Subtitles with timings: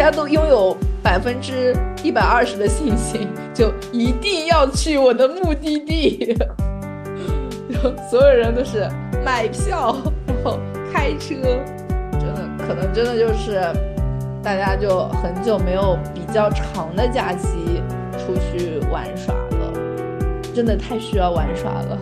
[0.00, 6.34] 大家都拥有百分之一百二十的信心， 就一定要去我的目的地。
[7.70, 8.88] 就 所有人都是
[9.22, 9.94] 买票，
[10.26, 10.58] 然后
[10.90, 11.34] 开车，
[12.18, 13.60] 真的可能真的就是
[14.42, 19.72] 大家就很久没有比较长的假期出去玩耍了，
[20.54, 21.98] 真的太需要玩耍了。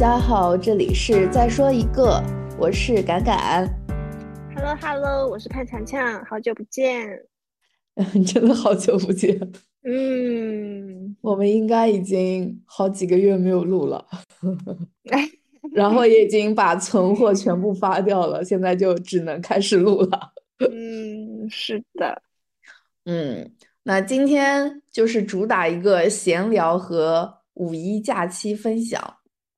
[0.00, 2.22] 家好，这里是再说一个，
[2.58, 3.68] 我是敢敢。
[4.56, 7.06] Hello Hello，我是潘强强，好久不见。
[8.26, 9.38] 真的好久不见，
[9.84, 14.02] 嗯，我们应该已经好几个月没有录了，
[15.74, 20.32] 然后也已经把存货全部发掉了， 现在就只能开始录了。
[20.60, 22.22] 嗯，是的，
[23.04, 28.98] 嗯，那今天就是主打一个闲聊和五一假期分享，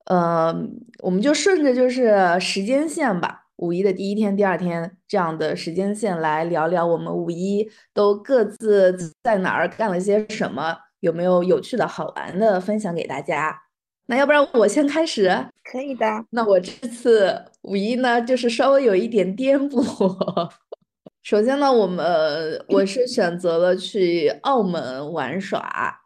[0.05, 0.53] 呃，
[0.99, 13.61] 我们就顺着就是时间线吧，五一的第一天、第二天这样的时间线来聊聊我们五一都各自在哪儿干了些什么，有没有有趣的好玩的分享给大家。
[14.07, 15.33] 那要不然我先开始。
[15.63, 16.05] 可以的。
[16.31, 19.81] 那我这次五一呢，就是稍微有一点颠簸。
[21.23, 26.02] 首先呢，我们我是选择了去澳门玩耍。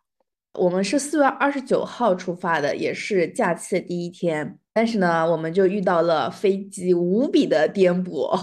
[0.57, 4.57] 我们是四月二十九号出发的，也是假期的第一天。
[4.73, 8.39] 但是呢，我们就遇到了飞机无比的颠簸，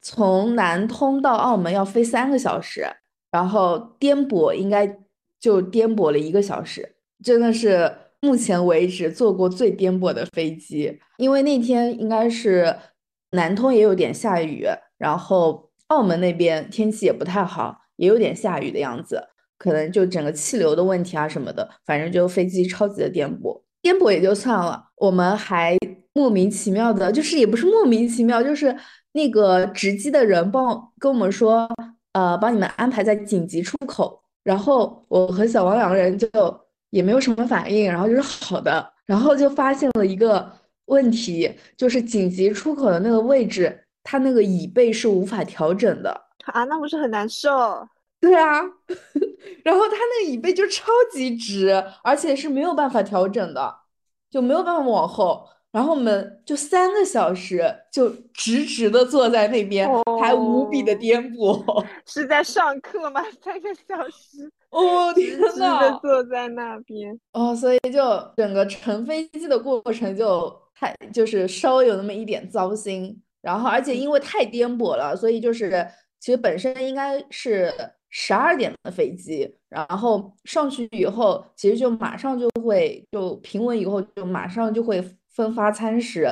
[0.00, 2.86] 从南通到澳门要飞三个小时，
[3.30, 4.98] 然后颠簸应该
[5.40, 7.90] 就颠簸了一个小时，真的是
[8.20, 10.98] 目前为止坐过最颠簸的飞机。
[11.18, 12.74] 因为那天应该是
[13.32, 14.66] 南通也有点下雨，
[14.96, 19.28] 然后澳门那边天气也不太好，也有点下雨的样子，
[19.58, 23.60] 可能就整个气流的问题啊什么的，反正就飞机超级的颠簸。
[23.82, 25.76] 颠簸也就算了，我们还
[26.12, 28.76] 莫名其妙的，就是也不是莫名其妙，就是
[29.12, 31.68] 那个值机的人帮跟我们说，
[32.12, 34.20] 呃，帮你们安排在紧急出口。
[34.42, 36.28] 然后我和小王两个人就
[36.90, 40.50] 也没有什么反应，然后就是好的，然后就发现了一个
[40.86, 46.10] 问题，就是紧急出口的那个位置，它那个椅背是无法调整的。
[46.46, 47.50] 啊，那不是很难受？
[48.26, 48.60] 对啊，
[49.62, 51.70] 然后它那个椅背就超级直，
[52.02, 53.74] 而且是没有办法调整的，
[54.30, 55.46] 就没有办法往后。
[55.70, 59.86] 然后我们就三个小时就直直的坐在那边，
[60.20, 61.84] 还无比的颠簸。
[62.06, 63.22] 是在上课吗？
[63.44, 65.80] 三个小时，哦天直直呐！
[65.80, 67.20] 的坐在那边。
[67.32, 68.00] 哦，所以就
[68.36, 75.86] 整个乘飞机的过程就太就是稍微有那么一点糟心，然后而且因为太颠簸了，所以就是
[76.18, 77.70] 其实本身应该是
[78.08, 86.28] 十二点的飞机，然后上去以后，其实就马上就会就平稳以后就马上就会分发餐食，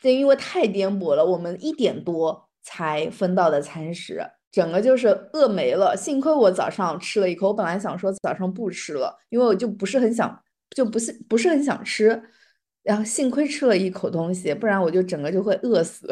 [0.00, 4.22] 就因为太颠簸了，我们一点多才分到的餐食。
[4.50, 10.40] 整个就是饿没了，幸亏我早上吃了一口，我本来想说早上不吃了，因为我就不是很想，
[10.76, 12.22] 就不是不是很想吃，
[12.84, 16.06] 然后幸亏吃了一口东西，不然我就整个就会饿死。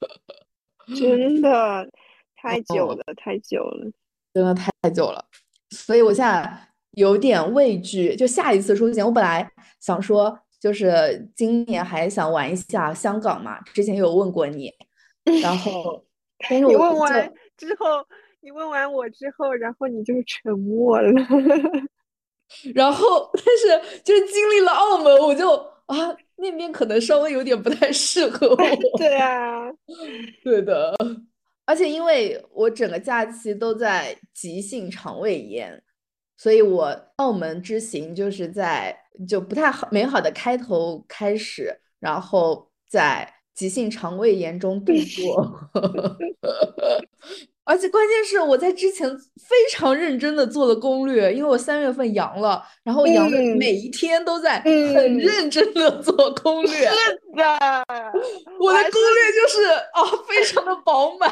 [0.96, 1.88] 真的
[2.36, 3.90] 太久哦了，太久了。
[4.34, 5.24] 真的太久了，
[5.70, 6.50] 所以我现在
[6.92, 9.50] 有点畏惧，就下一次出行，我本来
[9.80, 14.72] 想说，就是今年还想玩一下香港嘛，之前有问过你，
[15.42, 16.04] 然后，
[16.48, 17.86] 但是你问完之后，
[18.40, 21.12] 你问完我之后，然后你就沉默了。
[22.74, 25.54] 然后，但是就是经历了澳门，我就
[25.86, 28.56] 啊，那边可能稍微有点不太适合我。
[28.98, 29.70] 对啊，
[30.44, 30.94] 对的，
[31.64, 35.82] 而且因为我整个假期都在急性肠胃炎，
[36.36, 38.96] 所以我澳门之行就是在
[39.28, 44.92] 就不太好美好的开头开始，然后在急性肠胃炎中度
[45.22, 45.70] 过。
[47.64, 56.72] 而且关键是我在之前非常认真的做了攻略，因为我三月份阳了，然后阳的嗯每一天都在很嗯认真的做攻略。
[56.72, 56.84] 是
[57.36, 57.84] 的，
[58.58, 61.30] 我的攻略就是啊，非常的饱满。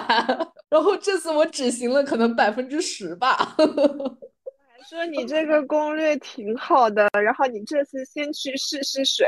[0.69, 3.56] 然后这次我只行了可能百分之十吧。
[4.88, 9.26] 说你这个攻略挺好的，然后你这次先去试试水，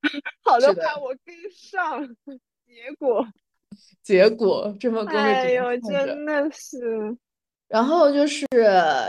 [0.44, 2.06] 好的话我跟上。
[2.66, 3.22] 结果，
[4.02, 7.16] 结果这份攻略只哎呦，真的是，
[7.68, 8.46] 然后就是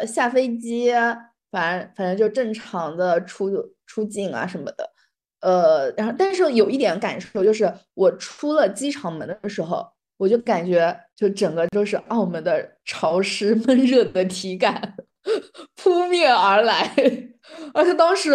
[0.07, 0.91] 下飞机，
[1.51, 3.49] 反正反正就正常的出
[3.85, 4.89] 出境啊什么的。
[5.41, 9.85] 呃，然后但是有一点感受就是，我出了机场门的时候，
[10.17, 14.95] 我就感觉就整个都是澳门的潮湿闷热的体感
[15.75, 16.95] 扑面而来，
[17.73, 18.31] 而且当时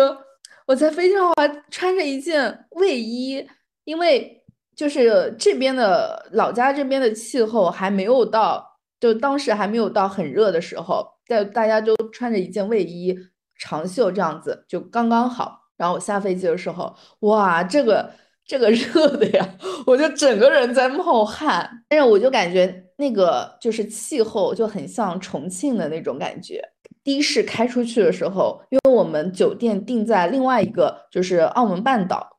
[0.66, 3.48] 我在飞机上还穿着一件卫衣，
[3.84, 4.42] 因为
[4.78, 8.64] 就是这边的老家这边的气候还没有到，
[9.00, 13.12] 就当时还没有到很热的时候，大大家都穿着一件卫衣
[13.58, 15.58] 长袖这样子，就刚刚好。
[15.76, 18.08] 然后我下飞机的时候，哇，这个
[18.46, 19.48] 这个热的呀，
[19.84, 21.69] 我就整个人在冒汗。
[21.88, 26.62] 但是我就感觉那个就是气候就很像重庆的那种感觉。
[27.02, 32.38] 的士开出去的时候，因为我们酒店定在另外一个就是澳门半岛，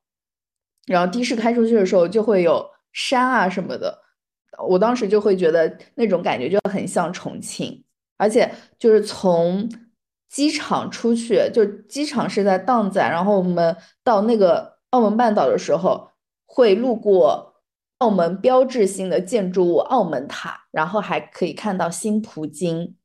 [0.93, 3.97] 然后的士开出去的时候就会有山啊什么的，
[4.67, 7.83] 我当时就会觉得那种感觉就很像重庆，
[8.17, 9.69] 而且就是从。
[10.31, 16.07] 机场出去，就机场是在荡仔，然后我们到那个澳门半岛的时候，
[16.45, 17.55] 会路过
[17.97, 22.95] 澳门标志性的建筑物澳门塔，然后还可以看到新葡京。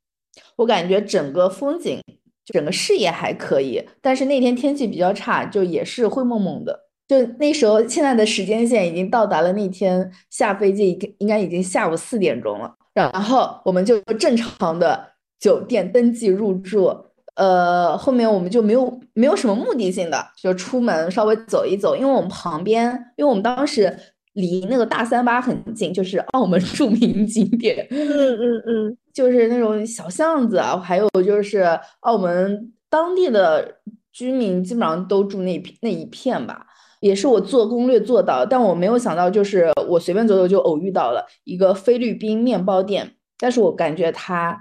[0.57, 1.99] 我感觉整个风景，
[2.45, 6.84] 整个视野还可以，但是那天天气比较差，就也是灰蒙蒙的。
[7.07, 12.75] 就那时候，现在的时间线已经到达了那天下飞机，应该已经下午四点钟了。
[12.95, 16.95] 然后我们就正常的酒店登记入住。
[17.37, 23.93] 呃，后面我们就没有没有什么目的性的，就出门稍微走一走，因为我们旁边，因为我们当时
[24.35, 31.65] 离那个大三巴很近，就是澳门著名景点，嗯嗯嗯， 就是那种小巷子啊，还有就是
[32.01, 33.79] 澳门当地的
[34.13, 36.65] 居民基本上都住那那一片吧，
[37.05, 44.59] 也是我做攻略做到，但我没有想到，就是我随便走走就偶遇到了一个菲律宾面包店，但是我感觉它。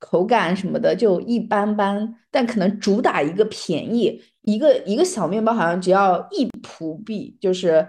[0.00, 7.88] 口感什么的就一般般，但可能主打一个便宜，一个一个小面包好像只要一葡币，就是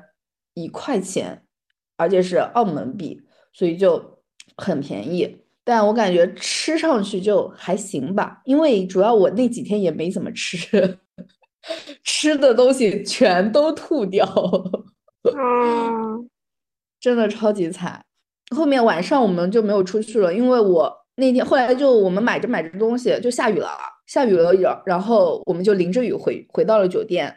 [0.54, 1.44] 一块钱，
[1.98, 3.22] 而且是澳门币，
[3.52, 4.20] 所以就
[4.56, 5.40] 很便宜。
[5.66, 10.98] 但我感觉吃上去就还行吧，因为主要我那几天也没怎么吃，
[12.04, 14.26] 吃的东西全都吐掉，
[15.24, 16.30] 嗯，
[17.00, 18.04] 真的超级惨。
[18.56, 21.06] 后面晚上我们就没有出去了，因为我。
[21.18, 23.70] 那天后来就我们买着买着东西就下雨了，
[24.06, 27.34] 下雨了，然然后我们就淋着雨回回到了酒店。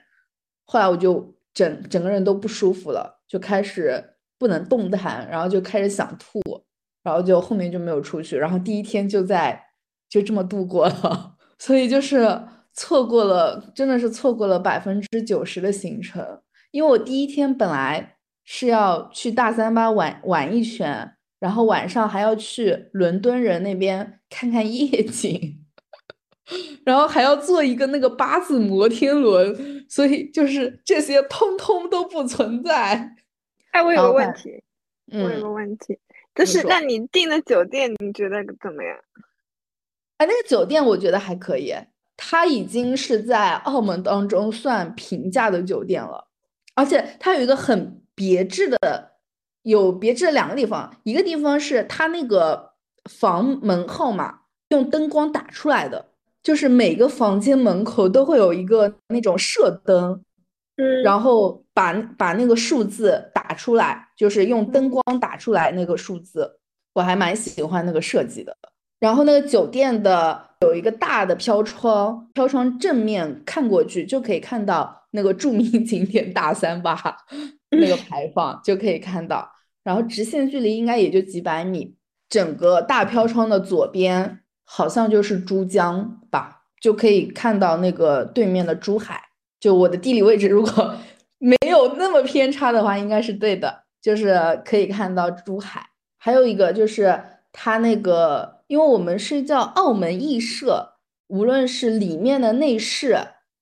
[0.64, 4.02] 后来我就整整个人都不舒服了，就开始
[4.36, 6.42] 不能动弹，然后就开始想吐，
[7.04, 8.36] 然后就后面就没有出去。
[8.36, 9.64] 然后第一天就在
[10.08, 12.42] 就这么度过了， 所以就是
[12.78, 16.40] 错过了，真的是错过了百分之九十的行程。
[16.70, 21.14] 因为我第一天本来是要去大三巴玩玩一圈。
[21.40, 25.64] 然后晚上还要去伦敦人那边看看夜景，
[26.84, 33.14] 然后还要坐一个那个八字摩天轮，所以就是这些通通都不存在。
[33.70, 34.50] 哎，我有个问题，
[35.12, 35.96] 我有个问题，
[36.34, 38.96] 就是那你订的酒店你觉得怎么样？
[40.16, 41.72] 哎，那个酒店我觉得还可以，
[42.18, 46.28] 它已经是在澳门当中算平价的酒店了，
[46.74, 49.12] 而且它有一个很别致的。
[49.62, 52.70] 有别致的两个地方，一个地方是它那个
[53.10, 54.38] 房门号码
[54.70, 56.06] 用灯光打出来的，
[56.42, 60.22] 就是每个房间门口都会有一个那种射灯，
[60.76, 66.58] 嗯，然后把把那个数字打出来，就是用灯光打出来那个数字，
[66.94, 68.56] 我还蛮喜欢那个设计的。
[69.00, 76.96] 然后那个酒店的有一个大的飘窗，飘窗正面看过去就可以看到那个著名 景点大三巴
[77.70, 79.50] 那个牌坊，就可以看到。
[79.84, 81.94] 然后直线距离应该也就几百米，
[82.28, 89.22] 整个大飘窗的左边好像就是珠江吧，就可以看到那个对面的珠海。
[89.60, 90.94] 就我的地理位置如果
[91.38, 95.84] 没有那么偏差的话，应该是对的，就是可以看到珠海。
[96.18, 97.20] 还有一个就是
[97.52, 103.16] 它那个，因为我们是叫澳门艺社，无论是里面的内饰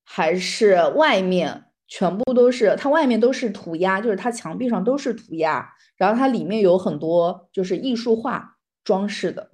[0.05, 5.73] 还是外面，全部都是它外面都是涂鸦，就是它墙壁上都是涂鸦。
[5.97, 9.51] 然后它里面有很多就是艺术画装饰的，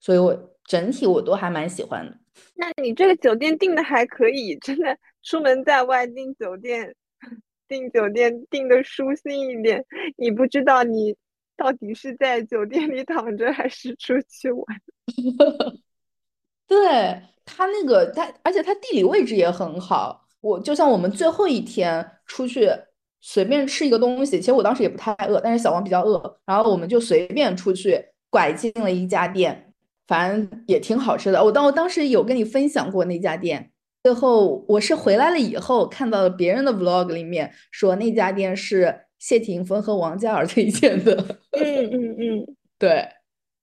[0.00, 2.18] 所以我整体我都还蛮喜欢的。
[2.54, 6.94] 那你这个酒店订的还可以，真的出门在外订酒店，
[7.68, 9.84] 订酒店订的舒心一点。
[10.16, 11.14] 你不知道你
[11.56, 14.66] 到底是在酒店里躺着还是出去玩。
[16.66, 20.26] 对它那个它，而且它地理位置也很好。
[20.40, 22.70] 我就像我们最后一天出去。
[23.26, 29.72] 随便吃一个东西，其实我当时也不太饿，但是小王比较饿，然后我们就随便出去拐进了一家店，
[30.06, 31.42] 反正也挺好吃的。
[31.42, 41.14] 我当我当时有跟你分享过那家店，最后我是回来了以后看到了别人的 vlog 里面说那家店是谢霆锋和王嘉尔推荐的。
[41.52, 42.90] 嗯嗯嗯， 对，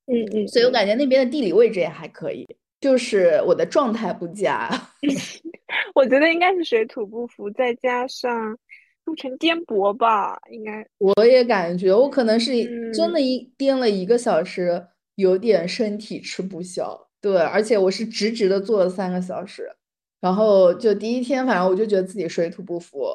[0.07, 2.47] 嗯嗯，所以我感觉那边的地理位置也还可以，
[2.79, 4.69] 就是我的状态不佳。
[5.95, 8.57] 我觉得应该是水土不服，再加上
[9.05, 10.85] 路程颠簸吧，应该。
[10.97, 12.51] 我也感觉我可能是
[12.91, 17.07] 真的，嗯一颠了一个小时，有点身体吃不消。
[17.21, 19.71] 对，而且我是直直的坐了三个小时，
[20.19, 23.05] 然后就第一天，反正我就觉得自己水土不服，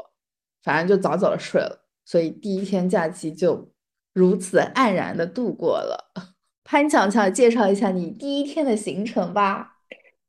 [0.63, 3.71] 反正就早早的睡了，所以第一天假期就
[4.15, 6.13] 如此黯然的度过了。
[6.65, 9.75] 潘强强，介绍一下你第一天的行程吧。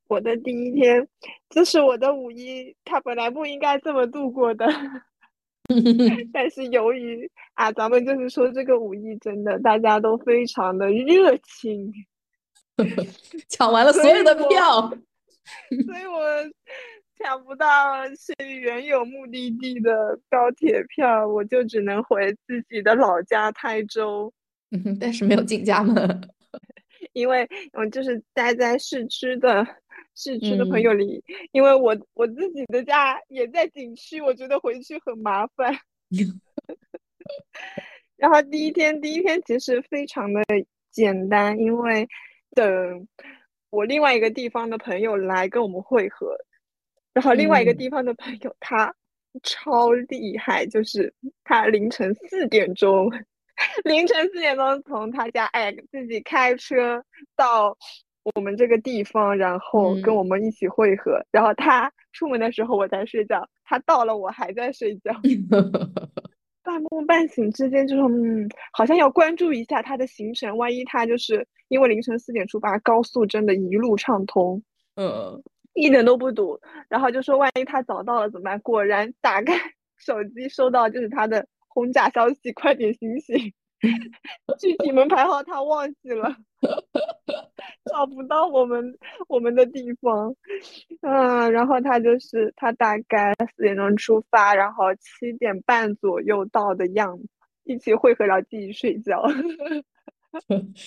[0.08, 1.08] 我的第一天，
[1.50, 4.66] 这是我的五一，它本来不应该这么度过的，
[6.32, 11.92] 但是由于啊，咱们就是说这个五一真的大家都非常的热情，
[13.50, 16.20] 抢完了所有的票，所以我
[17.18, 24.32] 抢不到去原有目的地的高铁票，我就只能回自己的老家台州，
[24.72, 25.96] 嗯，但是没有进家门。
[27.14, 29.66] 因为我就是待在市区的
[30.16, 35.76] 市区的朋嗯友里，因为我我自己的家也在景区，我觉得回去很麻烦。
[38.18, 40.42] 然后第一天，第一天其实非常的
[40.92, 42.08] 简单，因为
[42.52, 43.08] 等
[43.70, 46.36] 我另外一个地方的朋友来跟我们会合，
[47.18, 47.78] 然后另外一个嗯。
[47.78, 48.94] 地方的朋友他
[49.42, 51.12] 超厉害，就是
[51.44, 53.10] 他凌晨四点钟，
[53.86, 57.04] 凌晨四点钟从他家哎自己开车
[57.36, 57.76] 到
[58.36, 60.16] 我们这个地方，然后跟嗯。
[60.16, 65.12] 我们一起会合，然后他出门的时候我在睡觉，他到了我还在睡觉。
[66.62, 74.62] 半梦半醒之间，就是嗯，好像要关注一下他的行程，万一他就是因为凌晨四点出发，高速真的一路畅通，
[74.96, 75.42] 嗯，
[75.78, 76.60] 一点都不堵。
[76.90, 78.60] 然后就说万一他早到了怎么办？
[78.60, 79.54] 果然打开
[79.98, 83.54] 手机收到就是他的轰炸消息，快点醒醒！
[84.60, 86.36] 具体门牌号他忘记了，
[87.86, 90.36] 找不到我们我们的地方。
[91.02, 97.28] 嗯，然后他就是他大概四点钟出发，然后七点半左右到的样子，
[97.66, 99.24] 一起汇合，然后继续睡觉。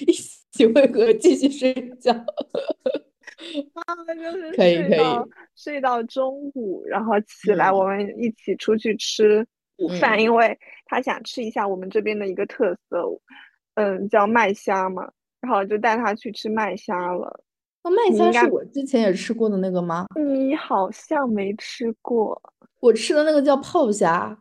[0.07, 0.13] 一
[0.51, 2.13] 起会合，继续睡觉。
[4.15, 9.47] 就是可以可以睡到睡到中午，然后起来嗯我们一起出去吃
[9.79, 13.05] 午饭，嗯因为他想吃一下我们这边的一个特色，
[13.75, 17.43] 嗯，叫麦虾嘛，然后就带他去吃麦虾了。
[17.83, 20.07] 哦，麦虾是我之前也吃过的那个吗？
[20.15, 22.41] 你好像没吃过，
[22.81, 24.39] 我吃的那个叫泡虾。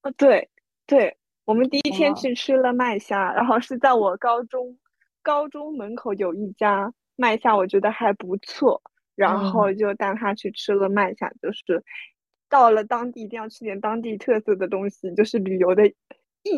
[0.00, 0.48] 啊，对
[0.86, 1.14] 对，
[1.44, 4.78] 我们第一天哦去吃了麦虾，然后是在我高中
[5.22, 8.82] 高中门口有一家麦虾，我觉得还不错，
[9.14, 11.82] 然后嗯，就带他去吃了麦虾，就是
[12.48, 15.94] 到了当地一定要吃点当地特色的东西，就是旅游的意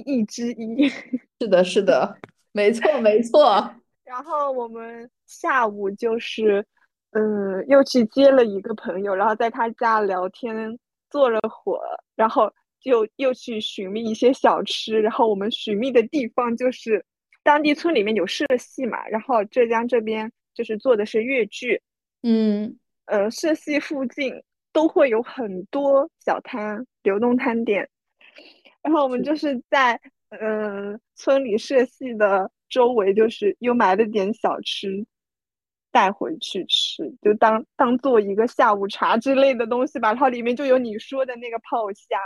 [0.04, 0.88] 义之一。
[1.40, 2.18] 是的，是的，
[2.52, 3.74] 没错，没错。
[4.04, 6.64] 然后我们下午就是，
[7.10, 10.78] 嗯，又去接了一个朋友，然后在他家聊天，
[11.10, 15.00] 坐了会儿，然后就又去寻觅一些小吃。
[15.00, 17.04] 然后我们寻觅的地方就是
[17.42, 21.80] 当地村里面有社戏嘛，然后浙江这边就是做的是粤剧，
[22.22, 27.88] 嗯呃，社戏附近都会有很多小摊、流动摊点，
[28.82, 35.06] 然后我们就是在呃村里社戏的周围，就是又买了点小吃
[35.92, 40.08] 带回去吃，就当当做一个下午茶之类的东西吧。
[40.08, 42.18] 然后里面就有你说的那个泡虾，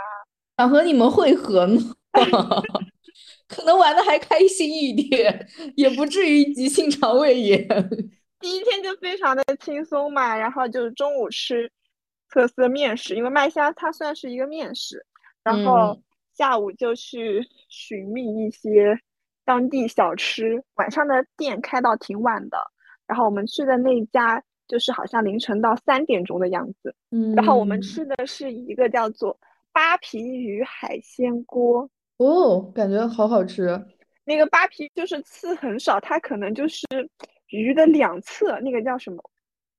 [0.57, 1.79] 想和你们会合呢，
[3.47, 7.67] 可能玩的还开心一点，也不至于急性肠胃炎。
[8.41, 11.71] 第一天就非常的轻松嘛，然后就是中午吃
[12.29, 15.05] 特色面食，因为麦香它算是一个面食，
[15.43, 18.99] 然后嗯，下午就去寻觅一些
[19.45, 22.57] 当地小吃，晚上的店开到挺晚的，
[23.05, 27.35] 然后我们去的那家就是好像凌晨到三点钟的样子，嗯。
[27.35, 29.37] 然后我们嗯，吃的是一个叫做
[29.71, 33.79] 扒皮鱼海鲜锅，哦，感觉好好吃。
[34.23, 36.85] 那个扒皮就是刺很少，它可能就是
[37.51, 39.23] 鱼的两侧，那个叫什么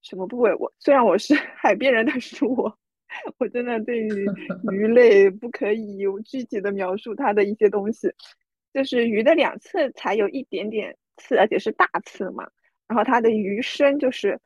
[0.00, 0.54] 什么部位？
[0.54, 2.78] 我虽然我是 海边人，但是我
[3.38, 4.26] 我真的对于
[4.72, 8.12] 鱼类不可以有具体的描述它的一些东西，
[8.72, 12.48] 就是鱼的两侧才有一点点刺，而且是大刺嘛。
[12.86, 14.38] 然后它的鱼身就是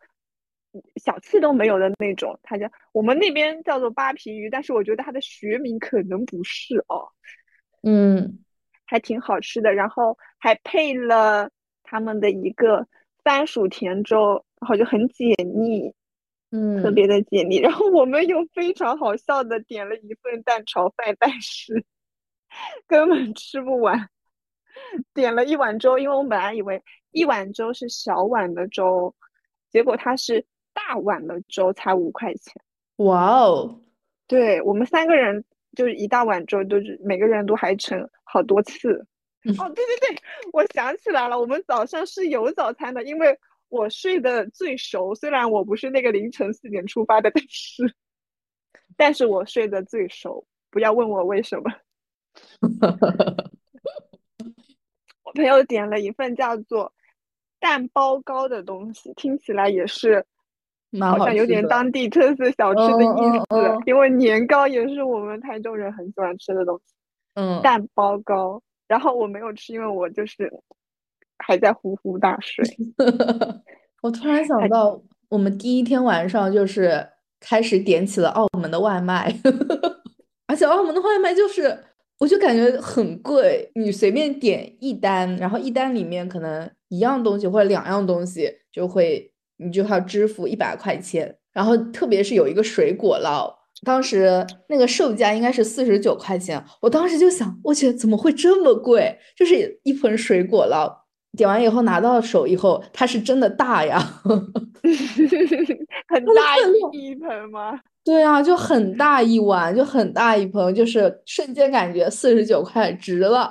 [0.96, 7.08] 小刺都没有的那种，它叫我们那边叫做扒皮鱼，但是我觉得它的学名可能不是哦。
[7.82, 8.38] 嗯，
[8.84, 11.50] 还挺好吃的，然后还配了
[11.82, 12.86] 他们的一个
[13.26, 15.92] 番薯甜粥，然后就很解腻，
[16.52, 17.58] 嗯，特别的解腻。
[17.58, 21.84] 然后我们又非常好笑的点了一份蛋炒饭，但是
[22.86, 24.08] 根本吃不完。
[25.12, 26.80] 点了一碗粥，因为我们本来以为
[27.10, 29.12] 一碗粥是小碗的粥，
[29.72, 32.54] 结果它是大碗的粥，才五块钱。
[32.98, 33.80] 哇哦！
[34.28, 39.04] 对我们三个人就是一大碗粥，都是每个人都还盛好多次。
[39.58, 40.16] 哦，对对对，
[40.52, 43.38] 我想起来了，我们早上是有早餐的，因为
[43.68, 47.94] 我睡得最熟，虽然我不是那个凌晨四点出发的，但是，
[48.96, 51.64] 但是我睡得最熟，不要问我为什么。
[55.24, 56.92] 我朋友点了一份叫做
[57.58, 60.24] 蛋包糕的东西，听起来也是
[61.00, 66.94] 好像有点当地特色小吃的意思，因为年糕也是我们台州人很喜欢吃的东西。
[67.34, 70.52] 嗯，蛋包糕，然后我没有吃，因为我就是
[71.38, 72.64] 还在呼呼大睡。
[74.02, 77.08] 我突然想到，我们第一天晚上就是
[77.40, 79.34] 开始点起了澳门的外卖，
[80.48, 81.84] 而且澳门的外卖就是。
[82.18, 91.36] 我就感觉很贵，你随便点一单，然后一单里面可能一样东西或者两样东西就会，你就要支付一百块钱。
[91.52, 99.18] 然后特别是有一个水果捞，当时那个售价应该是四十九块钱，我当时就想，我去，怎么会这么贵？
[99.36, 101.04] 就是一盆水果了，
[101.36, 103.98] 点完以后拿到手以后，它是真的大呀，
[106.08, 106.56] 很大
[106.92, 107.78] 一盆吗？
[108.04, 113.50] 对啊，就很大一碗，就很大一盆，就是瞬间感觉四十九块值了，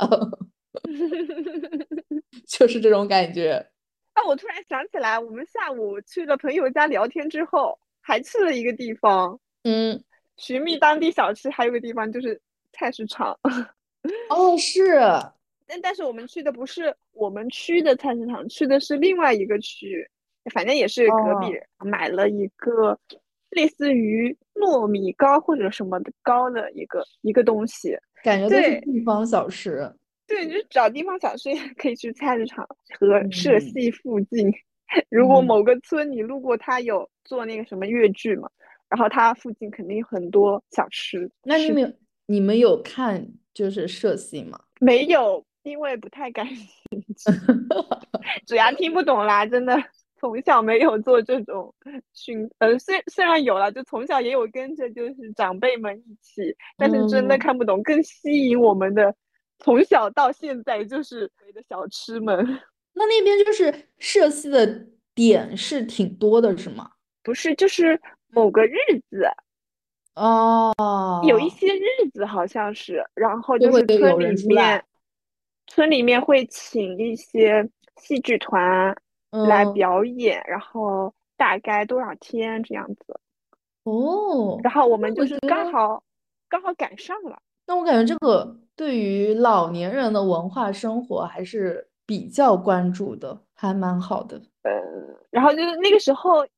[2.47, 3.65] 就是这种感觉。
[4.13, 10.01] 啊，我突然想起来，我们下午去了朋友家聊天之后，还去了一个地方，嗯，
[10.37, 12.39] 寻觅当地小吃，还有个地方就是
[12.71, 13.37] 菜市场。
[14.29, 14.97] 哦，是，
[15.65, 20.07] 但但是我们去的不是我们区的菜市场，去的是另外一个区，
[20.53, 22.99] 反正也是隔壁，买了一个。
[23.51, 29.89] 类似于糯米糕或者什么的糕的一个一个东西，感觉都是地方小吃。
[30.27, 32.67] 对，就找地方小吃也可以去菜市场
[32.99, 34.51] 和社系附近。
[35.07, 38.49] 如果某个村你路过，他有做那个什么越剧嘛，
[38.95, 41.29] 然后它附近肯定有很多小吃。
[41.43, 41.93] 那你们有
[42.27, 44.57] 你们有看就是社戏吗？
[44.79, 46.65] 没有，因为不太感兴
[47.01, 47.29] 趣，
[48.47, 49.75] 主要听不懂啦，真的。
[50.17, 51.75] 从小没有做这种
[52.13, 57.83] 训，呃，虽虽然有了，就从小也有跟着就是长辈们一起，但是真的看不懂。
[57.83, 59.13] 更吸引我们的，
[59.59, 62.37] 从小到现在就是的小吃们。
[62.95, 66.89] 那那边就是社戏的点是挺多的，是吗？
[67.21, 67.99] 不是，就是
[68.35, 68.75] 某个日
[69.09, 69.25] 子
[70.13, 70.71] 哦，
[71.27, 74.85] 有一些日子好像是，然后就是村里面，
[75.65, 77.67] 村里面会请一些
[77.97, 78.95] 戏剧团。
[79.49, 83.19] 来表演，然后大概多少天这样子？
[83.83, 86.01] 哦，然后我们就是刚好
[86.47, 87.37] 刚好赶上了。
[87.67, 94.37] 那我感觉这个对于老年人的文化生活还是比较关注的，还蛮好的。
[94.61, 94.71] 嗯，
[95.31, 96.51] 然后就是那个时候也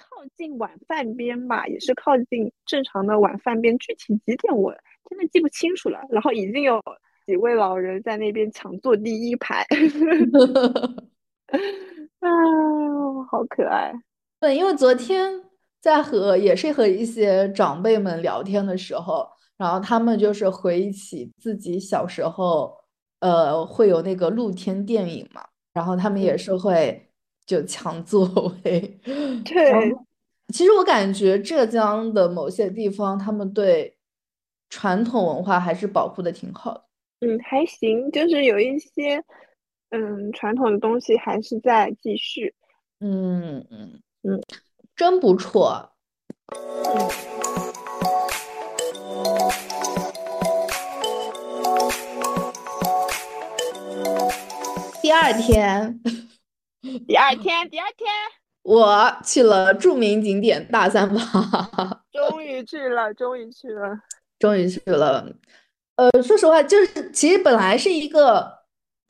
[0.00, 4.72] 靠近晚饭边吧，也是靠近正常的晚饭边，具体几点我
[5.08, 6.00] 真的记不清楚了。
[6.08, 6.82] 然后已经有
[7.26, 9.66] 几位老人在那边抢坐第一排。
[12.20, 12.28] 啊，
[13.30, 13.92] 好可爱！
[14.40, 15.32] 对，因为昨天
[15.80, 22.74] 在和也是和一些长辈们聊天的时候，然后他们就是回忆起自己小时候，
[23.20, 27.09] 呃，会有那个露天电影嘛，然后他们也是会
[27.50, 28.24] 就抢座
[28.64, 28.80] 位。
[29.44, 29.92] 对，
[30.54, 33.96] 其实我感觉浙江的某些地方，他们对
[34.68, 36.84] 传统文化还是保护的挺好的。
[37.26, 39.24] 嗯，还行，就是有一些。
[39.92, 42.54] 嗯，传统的东西还是在继续。
[43.00, 44.40] 嗯嗯嗯，
[44.94, 45.90] 真不错。
[46.54, 47.10] 嗯。
[55.02, 56.00] 第二天，
[57.06, 58.08] 第二天，第二天，
[58.62, 61.20] 我去了著名景点大三巴。
[62.12, 63.98] 终于去了，终于去了，
[64.38, 65.26] 终于去了。
[65.96, 68.60] 呃，说实话，就是其实本来是一个。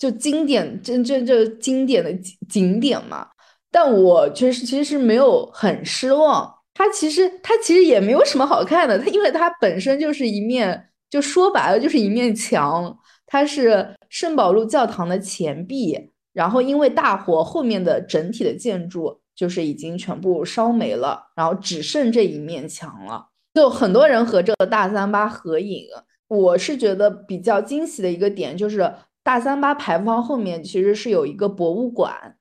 [0.00, 3.28] 就经典，真正就经典的景景点嘛。
[3.70, 6.50] 但我确实其实是没有很失望。
[6.72, 12.98] 它其实它其实也没有什么好看的，它因为它本身就是一面，就说白了就是一面墙。
[13.26, 23.28] 它是圣保禄教堂的前壁，然后因为大火，后面的整体的建筑就是已经全部烧没了，然后只剩这一面墙了。
[23.54, 25.86] 就很多人和这个大三巴合影，
[26.28, 28.94] 我是觉得比较惊喜的一个点就是。
[29.22, 32.36] 大三巴牌坊后面其实是有一个博物馆，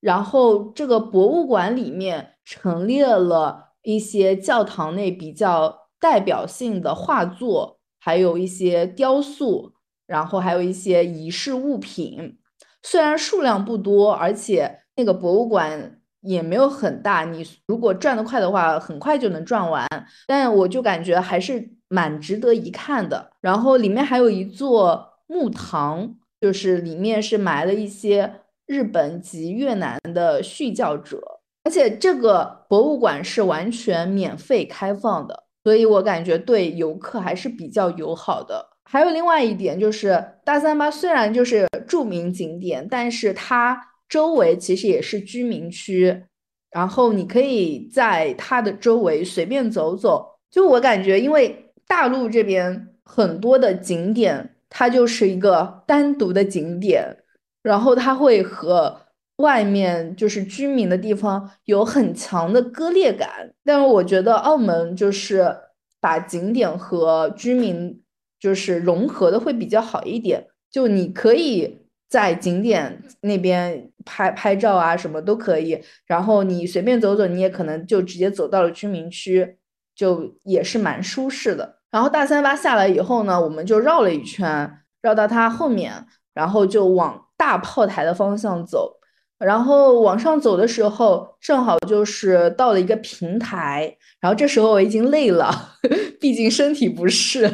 [0.00, 9.72] 然后这个博物馆里面陈列了一些教堂内比较代表性的画作，还有一些雕塑，
[10.06, 12.38] 然后还有一些仪式物品。
[12.82, 19.86] 虽然数量不多，而且那个博物馆也没有很大，你如果转得快的话，很快就能转完。
[20.26, 23.30] 但我就感觉还是蛮值得一看的。
[23.40, 31.20] 然后里面还有一座墓堂，就是里面是埋了一些日本及越南的殉教者，
[31.64, 38.69] 而且这个博物馆是完全免费开放的，所以我感觉对游客还是比较友好的。
[38.92, 46.24] 还有另外一点就是，大三巴虽然就是著名景点，但是它周围其实也是居民区，
[46.72, 50.26] 然后你可以在它的周围随便走走。
[50.50, 57.16] 就我感觉，因为大陆这边很多的景点，它就是一个单独的景点，
[57.62, 59.02] 然后它会和
[59.36, 63.52] 外面就是居民的地方有很强的割裂感。
[63.64, 65.56] 但是我觉得澳门就是
[66.00, 67.99] 把景点和居民。
[68.40, 75.80] 就是融合的会比较好一点，就你可以在景点那边拍拍照啊，什么都可以。
[76.06, 79.58] 然后你随便走走，你也可能就直接走到了居民区，
[79.94, 81.76] 就也是蛮舒适的。
[81.90, 85.92] 然后大三巴下来以后呢，我们就绕了一圈，绕到它后面，
[86.32, 88.96] 然后就往大炮台的方向走。
[89.38, 93.96] 然后往上走的时候，正好就是到了一个平台。
[94.20, 95.50] 然后这时候我已经累了，
[96.20, 97.50] 毕竟身体不适。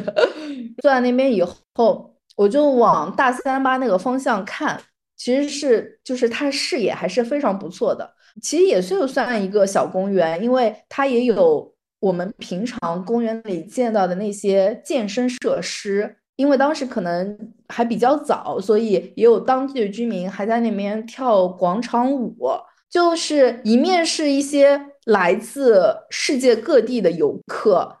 [0.81, 1.43] 坐在那边以
[1.75, 4.79] 后，我就往大三巴那个方向看，
[5.15, 8.13] 其实是就是它视野还是非常不错的。
[8.41, 16.17] 其实也就算一个小公园，因为它也有我们平常公园里见到的那些健身设施。
[16.35, 17.35] 因为当时可能
[17.67, 22.37] 还比较早，所以也有当地的居民还在那边跳广场舞，
[22.87, 27.96] 就是一面是一些来自世界各地的游客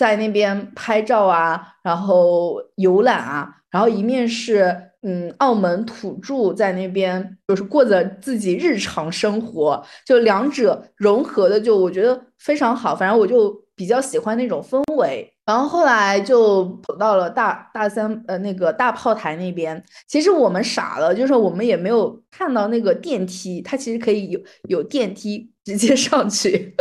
[0.00, 15.30] 在那边拍照啊，然后游览啊，然后一面是嗯澳门土著在那边就是过着自己日常生活，就两者融合的就我觉得非常好，反正我就比较喜欢那种氛围。
[15.44, 26.74] 然后后来就跑到了大大三呃那个大炮台那边，其实我们傻了，就是我们也没有看到那个电梯，它其实可以有有电梯直接上去。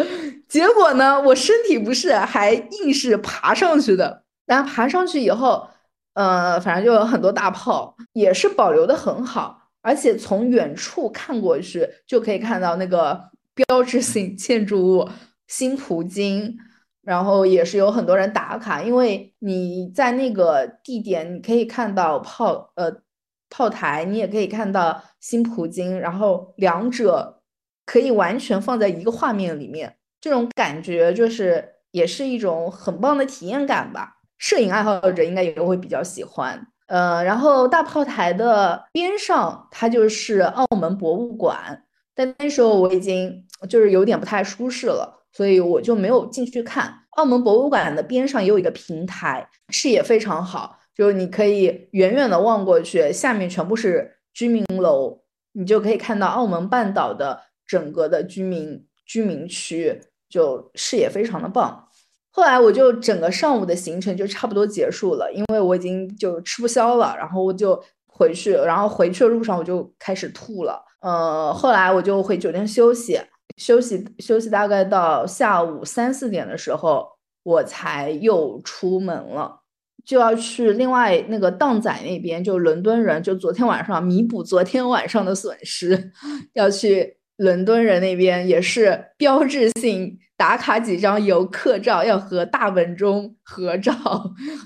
[0.49, 4.23] 结果呢，我身体不适，还硬是爬上去的。
[4.45, 5.65] 然后爬上去以后，
[6.13, 15.09] 呃，反正就有很多大炮，也是保留的很好，而且从远处看过去就可以看到那个标志性建筑物
[15.47, 16.57] 新葡京。
[17.01, 23.01] 然后也是有很多人打卡，因为你在那个地点，你可以看到炮呃
[23.49, 27.41] 炮台，你也可以看到新葡京，然后两者
[27.85, 34.17] 可以完全放在一个画面里面，这种感觉就是也是一种很棒的体验感吧。
[34.38, 36.67] 摄影爱好者应该也会比较喜欢。
[36.88, 41.84] 呃，然后大炮台的边上，它就是澳门博物馆，
[42.15, 45.17] 但那时候我已经就是有点不太舒适了。
[45.32, 46.91] 所以我就没有进去看。
[47.12, 61.88] 澳门博物馆的边上也有一个平台，视野非常好，就是你可以远远的望过去，下面全部是居民楼，你就可以看到澳门半岛的整个的居民居民区，就视野非常的棒。
[62.32, 70.82] 后来我就整个上午的行程就差不多结束了，因为我已经就吃不消了，然后我就回去，然后回去的路上我就开始吐了。
[71.02, 73.20] 呃，后来我就回酒店休息。
[73.58, 77.06] 休息休息，大概到下午三四点的时候，
[77.44, 79.60] 我才又出门了，
[80.06, 86.12] 就要去另外那个荡仔那边，就伦敦人，就昨天晚上弥补昨天晚上的损失，
[86.54, 93.95] 要去伦敦人那边，也是标志性打卡几张游客照，要和大本钟合照，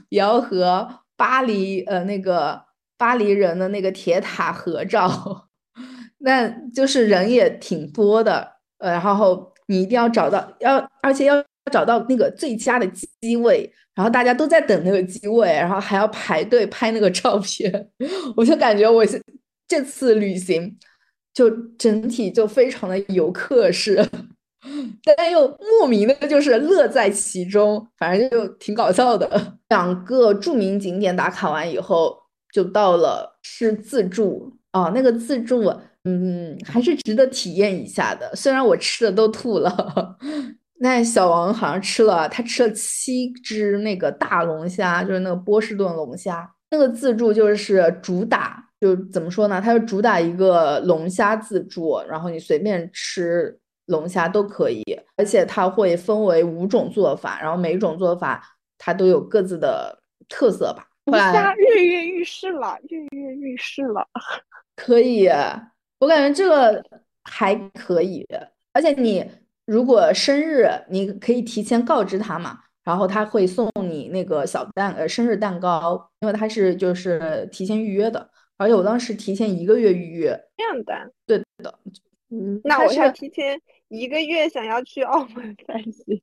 [0.09, 2.59] 也要和巴黎呃那个
[2.97, 5.47] 巴黎人的那个铁塔合照，
[6.17, 8.53] 那就是人也挺多的。
[8.79, 17.89] 呃，然后你一定要找到，要而且要找到那个最佳的机位，然后大家都在等那个机位，然后还要排队拍那个照片。
[18.35, 19.21] 我就感觉我是
[19.67, 20.75] 这次旅行
[21.33, 24.07] 就整体就非常的游客式，
[25.17, 25.47] 但又
[25.79, 29.57] 莫名的就是乐在其中，反正就挺搞笑的。
[29.69, 32.17] 两个著名景点打卡完以后，
[32.53, 35.73] 就到了吃自助啊，那个自助。
[36.05, 38.29] 嗯，还是值得体验一下的。
[38.35, 40.17] 虽然我吃的都吐了，
[40.81, 46.45] 那小王好像吃了，他吃了七只那个大龙虾，就是那个波士顿龙虾。
[46.71, 49.61] 那个自助就是主打就怎么说呢？
[49.63, 54.83] 它是主打一个龙虾自助，然后你随便吃龙虾都可以，
[55.15, 58.43] 而且它会分为五种做法，然后每一种做法
[58.77, 60.85] 它都有各自的特色吧。
[61.05, 64.05] 龙虾跃跃欲试了，跃跃欲试了，
[64.75, 65.29] 可以，
[65.99, 66.83] 我感觉这个
[67.23, 68.27] 还可以，
[68.73, 69.25] 而且你
[69.65, 72.59] 如果生日，你可以提前告知他嘛。
[72.83, 80.39] 然后他会送你那个小蛋呃生日蛋糕，因为他是就是提前预约的，而且我当时提前一个月预约。
[80.57, 81.79] 这样的，对的，
[82.29, 86.21] 嗯，那我要提前一个月想要去澳门 才行。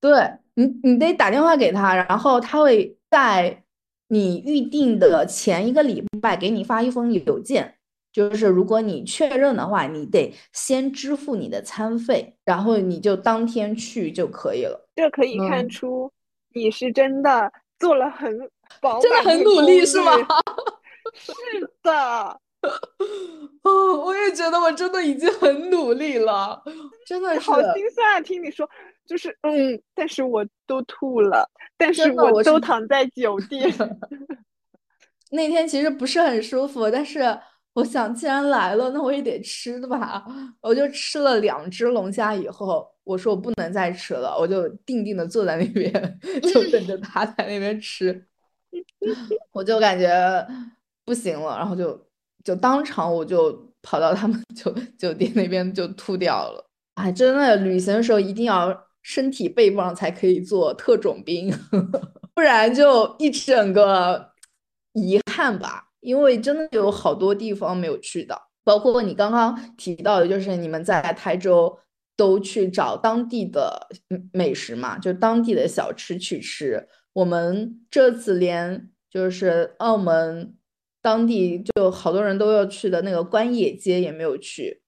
[0.00, 0.10] 对
[0.54, 3.62] 你，你得打电话给他，然后他会在
[4.08, 7.74] 你预定的前一个礼拜给你发一封邮件。
[8.10, 14.88] 就是如果你确认的话，你得先支付你的餐费，然后你就当天去就可以了。
[14.96, 16.10] 这可以看出
[16.54, 18.36] 你是真的做了很
[18.80, 20.12] 饱真的很努力是吗？
[21.18, 21.32] 是
[21.82, 22.40] 的。
[23.62, 26.62] 哦，我也觉得我真的已经很努力了，
[27.06, 27.50] 真的是。
[27.50, 28.20] 好心酸啊！
[28.20, 28.68] 听你说，
[29.06, 33.72] 就是嗯，但是我都吐了，但是我都躺在酒 店。
[35.30, 37.38] 那天其实不是很舒服，但是。
[37.74, 40.24] 我想，既然来了，那我也得吃的吧。
[40.60, 45.92] 我就吃了两只龙虾以后，我说我不能再吃了，我就定定的坐在那边，
[46.42, 48.26] 就等着他在那边吃。
[49.52, 50.08] 我就感觉
[51.08, 51.98] 不行了，然后就
[52.44, 56.62] 就当场我就跑到他们 酒 酒店那边就吐掉了。
[56.96, 61.50] 哎，真的，旅行的时候一定要身体倍棒才可以做特种兵，
[62.34, 64.32] 不然就一整个
[64.92, 65.86] 遗憾吧。
[66.00, 71.76] 因为真的有好多地方没有去到，包括你刚刚提到的，就是你们在台州
[72.16, 73.88] 都去找当地的
[74.32, 76.86] 美食嘛，就当地的小吃去吃。
[77.14, 80.54] 我们这次连就是澳门
[81.08, 84.82] 当地就好多人都要去的那个关野街也没有去，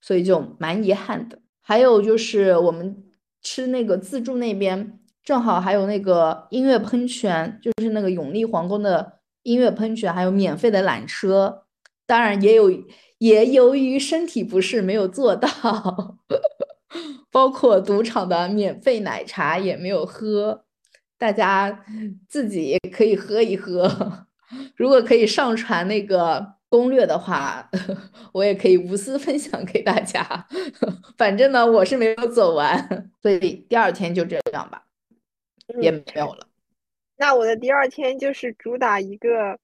[0.00, 1.40] 所以就蛮遗憾的。
[1.60, 3.02] 还有就是我们
[3.42, 9.18] 吃那个自助那边，正好还有那个音乐喷泉，就是那个永利皇宫的。
[9.42, 11.62] 音乐喷泉，还有免费的缆车，
[12.06, 12.70] 当然也有，
[13.16, 15.48] 也由于身体不适没有做到，
[17.32, 20.66] 包括赌场的免费奶茶也没有喝，
[21.18, 21.86] 大家
[22.28, 24.26] 自己也可以喝一喝。
[24.76, 27.68] 如果可以上传那个攻略的话，
[28.32, 30.22] 我也可以无私分享给大家。
[31.18, 34.84] 反正呢，我是没有走完，所以第二天就这样吧，
[35.80, 36.46] 也没有了。
[37.16, 39.58] 那我的第二天就是主打一个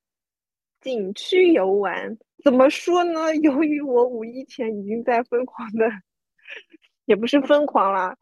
[0.80, 3.34] 景区游玩，怎么说呢？
[3.42, 5.88] 由于我五一前已经在疯狂的，
[7.06, 8.16] 也不是疯狂啦，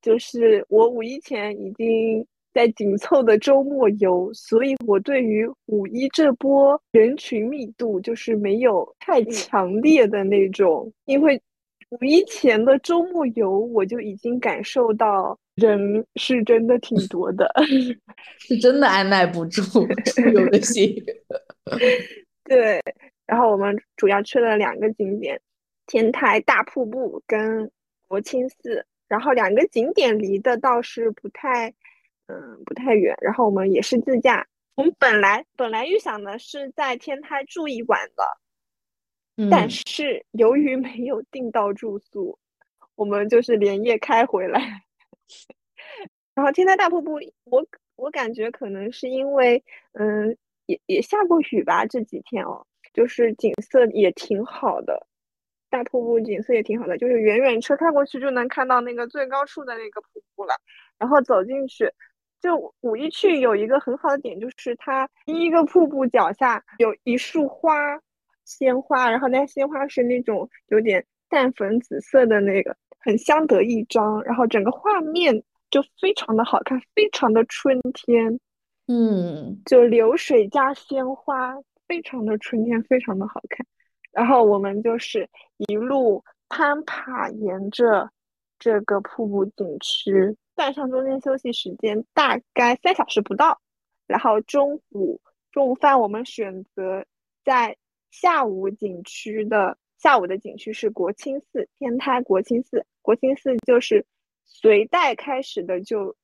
[0.00, 11.40] 就是我五一前已经在紧凑的周末游，所以我对于五一这波人群密度就是没有太强烈的那种，因为
[11.90, 15.38] 五一前的周末游我就已经感受到。
[15.56, 17.46] 人是真的挺多的，
[18.40, 19.60] 是真的按耐不住
[20.06, 20.96] 出游的心。
[22.48, 22.80] 对，
[23.26, 25.38] 然后我们主要去了两个景点：
[25.86, 27.70] 天台大瀑布跟
[28.08, 28.86] 国清寺。
[29.08, 31.74] 然后两个景点离的倒是不太，
[32.26, 33.16] 嗯，不太远。
[33.20, 34.46] 然后我们也是自驾。
[34.74, 42.38] 我们本来本来预想的是在天台住一晚的，但是由于没有订到住宿，
[42.94, 44.82] 我们就是连夜开回来。
[46.34, 55.06] 然后天台大瀑布，我我感觉可能是因为，嗯，也也下过雨吧，这几天哦，就是景色也挺好的，
[55.68, 60.54] 大瀑布景色也挺好的，就是远远车开过去就能看到那个最高处的那个瀑布了。
[60.98, 61.92] 然后走进去，
[62.42, 67.72] 就五一去有一个很好的点，就是它第一个瀑布脚下有一束花，
[68.44, 72.76] 鲜花，然后那鲜花是那种有点淡粉紫色的那个。
[73.04, 78.38] 很相得益彰，然后整个画面就非常的好看，非常的春天，
[78.86, 81.56] 嗯，就流水加鲜花，
[81.88, 83.66] 非常的春天，非常的好看。
[84.12, 88.08] 然后我们就是一路攀爬，沿着
[88.56, 93.60] 这个瀑布景区，算上中间休息时间大概三小时不到。
[94.06, 97.04] 然后中午中午饭我们选择
[97.44, 97.76] 在
[98.10, 99.78] 下午景区的。
[99.98, 102.84] 下午的景区是国清寺，天台国清寺。
[103.02, 104.04] 国清寺就是
[104.44, 106.16] 隋代开始的，就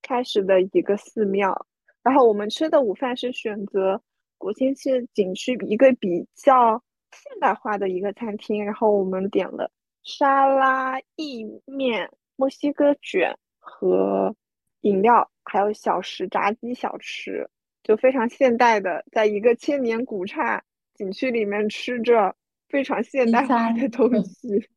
[0.00, 1.66] 开始的一个寺庙。
[2.04, 4.00] 然后我们吃的午饭是选择
[4.38, 8.64] 国清寺景区一个比较现代化的一个餐厅。
[8.64, 9.72] 然后我们点了
[10.04, 14.34] 沙拉、意面、墨西哥卷和
[14.80, 17.50] 饮料，还有小食炸鸡小吃。
[17.82, 22.34] 就非常现代的，在一个千年古刹景区里面吃着
[22.68, 24.68] 非常现代化的东 西。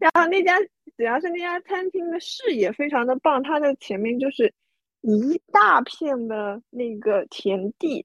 [0.00, 0.58] 然后那家
[0.96, 4.52] 主要是那家餐厅的视野非常的棒，它的前面就是
[5.00, 8.04] 一大片的那个田地，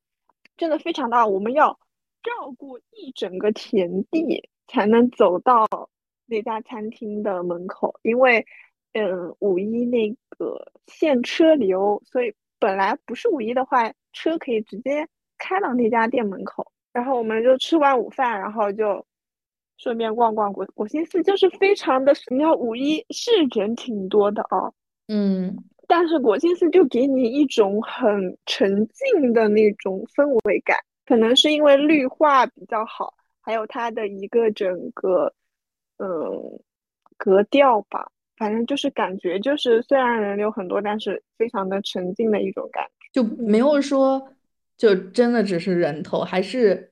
[0.58, 1.26] 真的非常大。
[1.26, 1.80] 我们要
[2.24, 5.68] 绕过一整个田地才能走到
[6.28, 8.46] 那家餐厅的门口，因为
[8.96, 16.72] 嗯五一那个限车流，所以本来不是五一的话，车可以直接开到那家店门口。
[16.92, 19.06] 然后我们就吃完午饭，然后就。
[19.78, 24.74] 顺便逛逛国国兴寺，就是非常的，你要五一是人挺多的哦，
[25.10, 25.54] 嗯，
[25.86, 35.34] 但是国兴寺就给你一种很沉静的那种氛围感，可能是因为绿化比较好，还有它的一个整个，
[35.98, 36.58] 嗯，
[37.18, 44.22] 格调吧，反正就是感觉就是虽然人流很多，但是非常的沉静的一种感觉，就没有说
[44.78, 46.92] 就真的只是人头，还是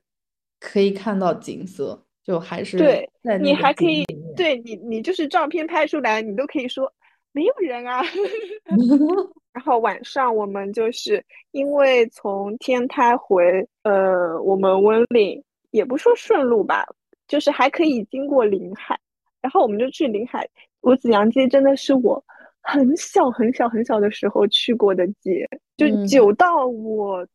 [0.60, 2.04] 可以看到景色。
[2.26, 3.10] 就还是对，
[3.42, 6.90] 你还可以对你，你就是照片拍出来，你都可以说
[7.34, 8.02] 没有人啊。
[9.52, 16.86] 然后晚上我们就是因为从天台回呃我们温岭，也不说顺路吧，
[17.28, 18.98] 就是还可以经过临海，
[19.42, 20.50] 然后我们就去临海。
[20.84, 22.24] 我紫阳街真的是我
[22.62, 27.26] 很小很小很小的时候去过的街，就久到我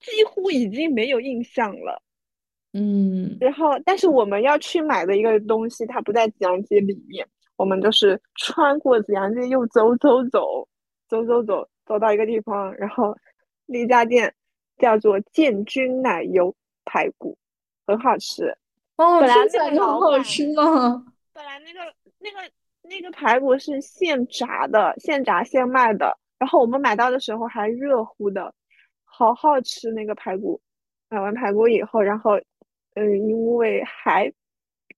[0.00, 2.02] 几乎已经没有印象了。
[2.72, 7.26] 嗯，然后，但是我们要去买的一个东西，它不在紫阳街里面。
[7.56, 10.68] 我们就是穿过紫阳街，又走走走，
[11.08, 13.16] 走走走，走到一个地方，然后
[13.66, 14.32] 那家店
[14.78, 17.36] 叫做建军奶油排骨，
[17.86, 18.56] 很好吃。
[18.96, 21.04] 哦，本来那个好好吃呢。
[21.32, 21.80] 本来那个
[22.18, 22.38] 那个
[22.82, 26.18] 那个排骨是现炸的，现炸现卖的。
[26.38, 28.54] 然后我们买到的时候还热乎的，
[29.04, 30.60] 好好吃那个排骨。
[31.08, 32.40] 买完排骨以后，然后。
[32.94, 34.32] 嗯，因为还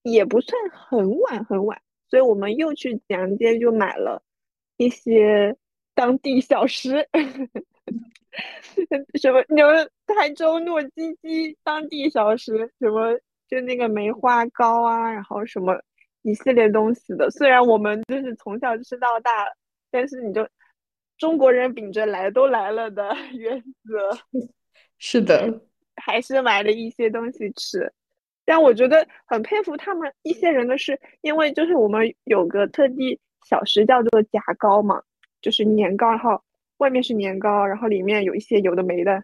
[0.02, 4.22] 也不算很晚很晚，所以我们又去紫阳街就买了
[4.78, 5.54] 一些
[5.94, 7.06] 当地小吃，
[9.20, 9.66] 什么牛
[10.06, 15.78] 台州糯叽叽当地小食，什么就那个梅花糕啊，然后什么
[16.22, 17.30] 一系列东西的。
[17.30, 19.30] 虽然我们就是从小吃到大，
[19.90, 20.48] 但是你就
[21.18, 24.10] 中国人秉着来都来了的原则，
[24.98, 25.62] 是的。
[25.96, 27.92] 还是买了一些东西吃，
[28.46, 35.02] 但我觉得很佩服他们一些人的是，因为就是我们有个特地小食叫做夹糕嘛，
[35.42, 36.42] 就是年糕，然后
[36.78, 39.22] 外面是年糕，然后里面有一些有的没的，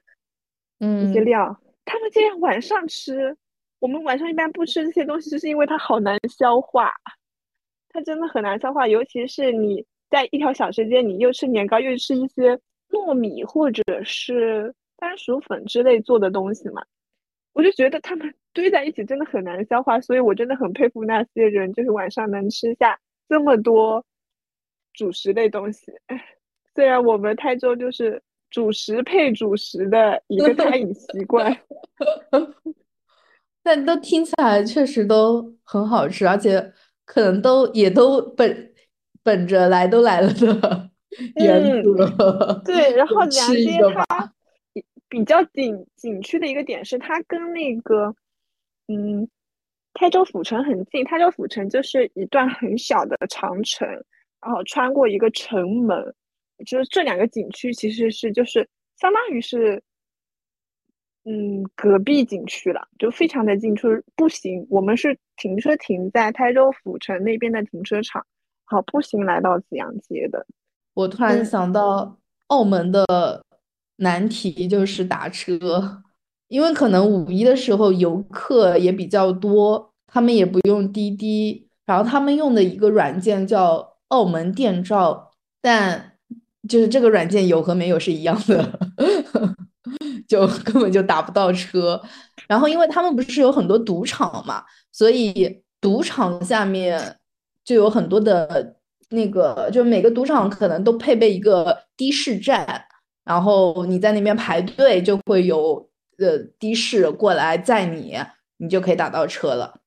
[0.78, 1.58] 嗯，一些料。
[1.86, 3.34] 他们竟然晚上吃，
[3.78, 6.92] 我们晚上一般不吃这些东西，就是因为它好难消化，
[7.88, 12.58] 它真的很难消化，尤其是你在一条小吃街，你又吃年糕，又吃一些
[12.90, 14.74] 糯米或者是。
[15.00, 16.82] 番薯粉之类做的东西嘛，
[17.52, 24.04] 我就觉得他们 堆在一起真的很难消化，所以我真的很佩服那些人，就是晚上能吃下这么多
[24.92, 25.92] 主食类东西。
[26.74, 31.56] 虽然我们台州就是主食配主食的一个 餐饮习惯，
[33.68, 36.72] 但都听起来确实都很好吃，而且
[37.04, 38.72] 可能都也都本
[39.22, 40.90] 本着来都来了的
[41.36, 42.62] 原则。
[42.64, 43.78] 对，然后 两街
[44.08, 44.32] 它。
[45.10, 48.14] 比较景景区的一个点是，它跟那个，
[48.88, 49.28] 嗯，
[49.94, 51.04] 台州府城很近。
[51.04, 53.88] 台州府城就是一段很小的长城，
[54.40, 56.14] 然后穿过一个城门，
[56.66, 59.82] 就是这两个景区其实是就是相当于是，
[61.24, 64.66] 嗯，隔壁景区了，就非常的近，就是步行。
[64.70, 68.24] 我们是停车停在台州府城那边的停车场，
[68.64, 70.46] 好步行来到紫阳街的。
[70.94, 73.04] 我突然想到澳门的。
[74.00, 76.04] 难题就是打车，
[76.46, 86.12] 因为可能五一的时候游客也比较多，他们也不用滴滴，然后他们用的一个软件叫澳门电召，但
[86.68, 88.78] 就是这个软件有和没有是一样的，
[90.28, 92.00] 就根本就打不到车。
[92.46, 94.62] 然后因为他们不是有很多赌场嘛，
[94.92, 97.16] 所以赌场下面
[97.64, 98.76] 就有很多的
[99.10, 102.84] 那个，就每个赌场可能都配备一个的士站。
[103.24, 105.86] 然后你在那边排队，就会有
[106.18, 108.16] 呃的士过来载你，
[108.56, 109.80] 你就可以打到车了。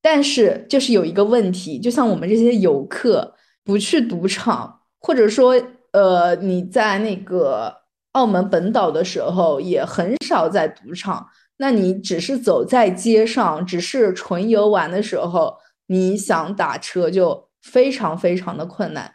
[0.00, 5.54] 但是就是有一个问题，就像我们这些游客不去赌场，或者说
[5.92, 7.81] 呃你在那个
[8.12, 19.14] 澳门本岛的时候也很少在赌场，那你只是走在街上，只是纯游玩的时候，你想打车就非常非常的困难。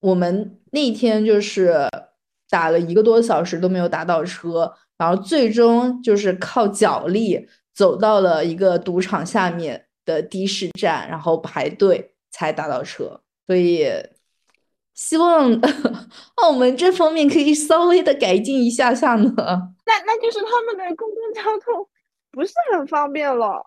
[0.00, 1.88] 我们那天就是。
[2.50, 13.20] 打了一个多小时都没有打到车，然后最终就是靠脚力走到了一个赌场下面的的士站，然后排队才打到车。
[13.46, 13.86] 所以
[14.98, 15.48] 希望
[16.34, 19.32] 澳门这方面可以稍微的改进一下下呢。
[19.86, 21.88] 那那就是他们的公共交通
[22.32, 23.64] 不是很方便了。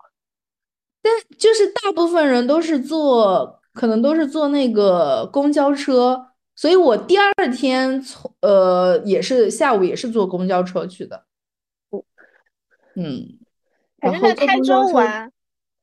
[1.01, 6.27] 但就是大部分人都是坐，可能都是坐那个公交车。
[6.53, 11.23] 所以我第二天从呃也是下午也是坐公交车去的，
[12.95, 13.39] 嗯，
[14.01, 15.31] 反正在台州玩，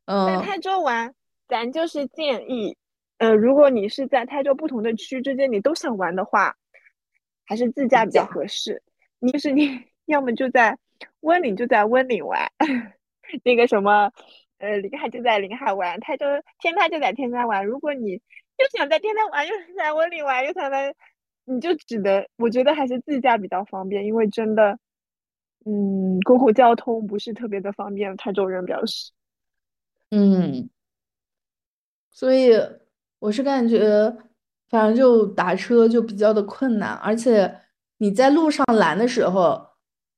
[0.05, 1.15] 嗯，在台州玩，
[1.49, 2.77] 咱就是建议，
[3.19, 6.57] 呃，如果你是在台州不同的区之间你都想玩的话，
[7.45, 8.83] 还是自驾比较合适。
[9.19, 9.69] 你就是你
[10.07, 10.79] 要么就在
[11.21, 12.51] 温岭就在温岭玩，
[13.45, 14.13] 那个什么，
[14.59, 16.27] 呃，临海就在临海玩，台州
[16.61, 17.67] 天台就在天台玩。
[17.67, 20.95] 如果你又想在天台玩，又想在温岭玩，又想在，
[21.45, 24.79] 你就只能，我觉得还是自驾比较方便，因为真的，
[25.67, 28.17] 嗯，公共交通不是特别的方便。
[28.17, 29.11] 台州人表示，
[30.11, 30.71] 嗯，
[32.11, 32.53] 所以
[33.21, 34.17] 我是感觉，
[34.69, 37.53] 反正就打车就比较的困难，而且
[37.99, 39.61] 你在路上拦的时候，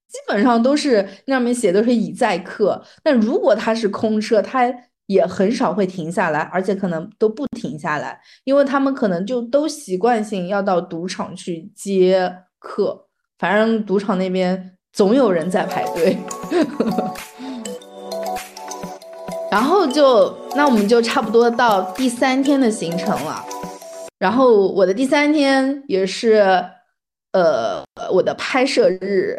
[0.08, 4.72] 基本上都是那上面写都是已载客，但如果它是空车，它。
[5.10, 16.16] 也很少会停下来，而且可能都不停下来，因为他们可能就都习惯性要到赌场去接客，反正赌场那边总有人在排队。
[19.50, 23.44] 然后就那我们就差不多到第三天的行程了，
[24.18, 26.36] 然后我的第三天也是
[27.32, 27.82] 呃
[28.12, 29.36] 我的拍摄日，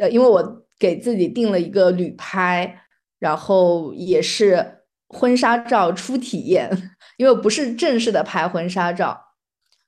[0.00, 2.82] 呃 因为我给自己定了一个旅拍，
[3.18, 4.80] 然后也是。
[5.06, 6.68] 婚纱照初体验，
[7.18, 9.16] 因为不是正式的拍婚纱照，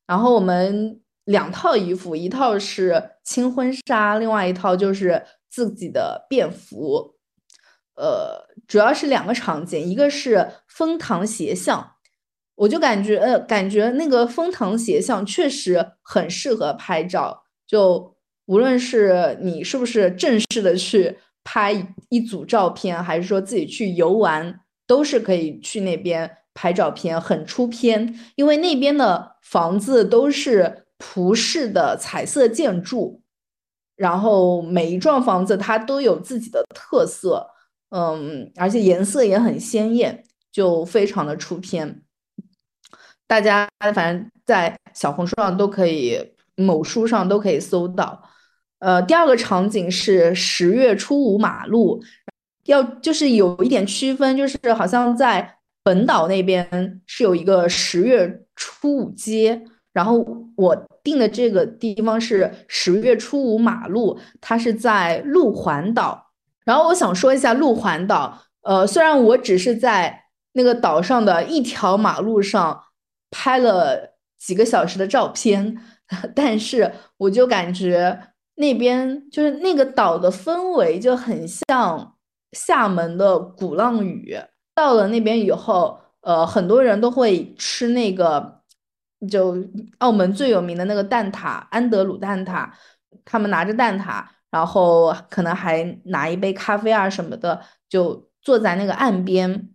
[0.06, 7.15] 然后我们两套衣服，一套是轻婚纱，另外一套就是自己的便服。
[7.96, 11.92] 呃，主要是两个场景，一个是风塘斜巷，
[12.54, 18.14] 我就感觉呃，感觉那个风塘斜巷确实很适合拍照，就
[18.46, 24.60] 无论是你是不是正式的去拍一组照片，还是说自己去游玩。
[24.88, 33.20] 都是可以去那边拍照片，很出片，因为那边的房子都是葡式的彩色建筑，
[33.96, 37.48] 然后每一幢房子它都有自己的特色，
[37.90, 42.02] 嗯，而且颜色也很鲜艳，就非常的出片。
[43.26, 46.18] 大家反正在小红书上都可以，
[46.56, 48.22] 某书上都可以搜到。
[48.78, 52.02] 呃，第二个场景是十月初五马路。
[52.64, 59.62] 要就是有一点区分，就是好像在本岛那边是有一个十月初五街，
[59.92, 60.26] 然后
[60.56, 60.74] 我
[61.04, 66.25] 定的这个地方是十月初五马路，它是在鹿环岛。
[66.66, 72.82] 然后我想说一下鹿环岛，呃，虽然我只是在那个岛上的一条马路上
[73.30, 75.74] 拍了几个小时的照片，
[76.36, 78.20] 但是我就感觉
[78.56, 82.12] 那边就是那个岛的氛围就很像。
[82.52, 84.34] 厦门的鼓浪屿，
[84.74, 88.60] 到了那边以后，呃，很多人都会吃那个，
[89.28, 89.54] 就
[89.98, 92.70] 澳门最有名的那个蛋挞——安德鲁蛋挞。
[93.26, 99.68] 他们拿着蛋挞，然后可能还拿一杯咖啡啊什么的，就坐在那个岸边，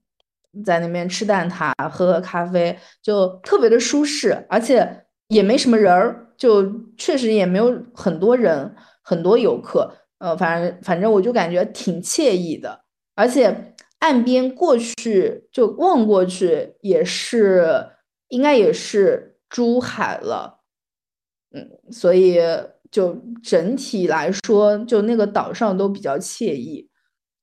[0.65, 9.93] 在那边吃蛋挞、喝喝咖啡，就特别的舒适，而且也没什么人儿，就确实也没有很多人，很多游客。
[10.19, 12.84] 呃，反正反正我就感觉挺惬意的，
[13.15, 17.88] 而且岸边过去就望过去也是，
[18.28, 20.59] 应该也是珠海了，
[21.51, 22.39] 嗯，所以
[22.92, 26.89] 就整体来说，就那个岛上都比较惬意。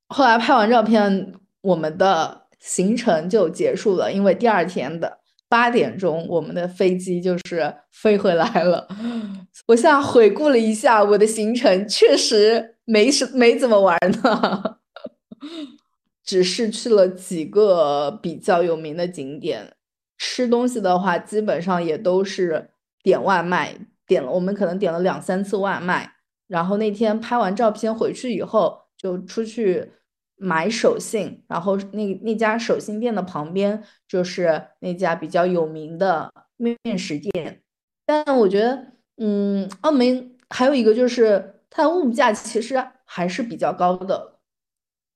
[0.09, 1.33] 后来拍完照片，
[1.63, 5.19] 我们的行程就结束了，因为第二天的。
[5.51, 8.87] 八点钟，我们的飞机就是飞回来了。
[9.67, 14.77] 我现在回顾了一下我的行程，确实没什没怎么玩呢，
[16.23, 19.73] 只是去了几个比较有名的景点。
[20.19, 22.69] 吃东西的话，基本上也都是
[23.03, 23.75] 点外卖，
[24.09, 26.15] 点了我们可能点了两三次外卖。
[26.49, 29.93] 然后那天拍完照片回去以后，就出去。
[30.41, 37.61] 买手信，然后那那家手信店的旁边就是那家比较有名的面食店。
[38.07, 44.39] 但我觉得，嗯，澳门还有一个就是它的物价其实还是比较高的。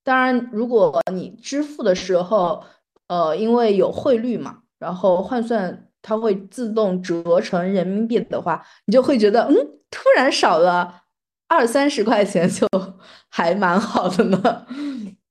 [0.02, 2.64] 当然，如果你支付的时候，
[3.06, 9.54] 呃，因为有汇率嘛，然后换算它会自动折成人民币的话，你就会觉得，嗯，
[9.90, 11.02] 突然少了
[11.48, 12.66] 二三十块钱，就
[13.30, 14.66] 还蛮好的呢。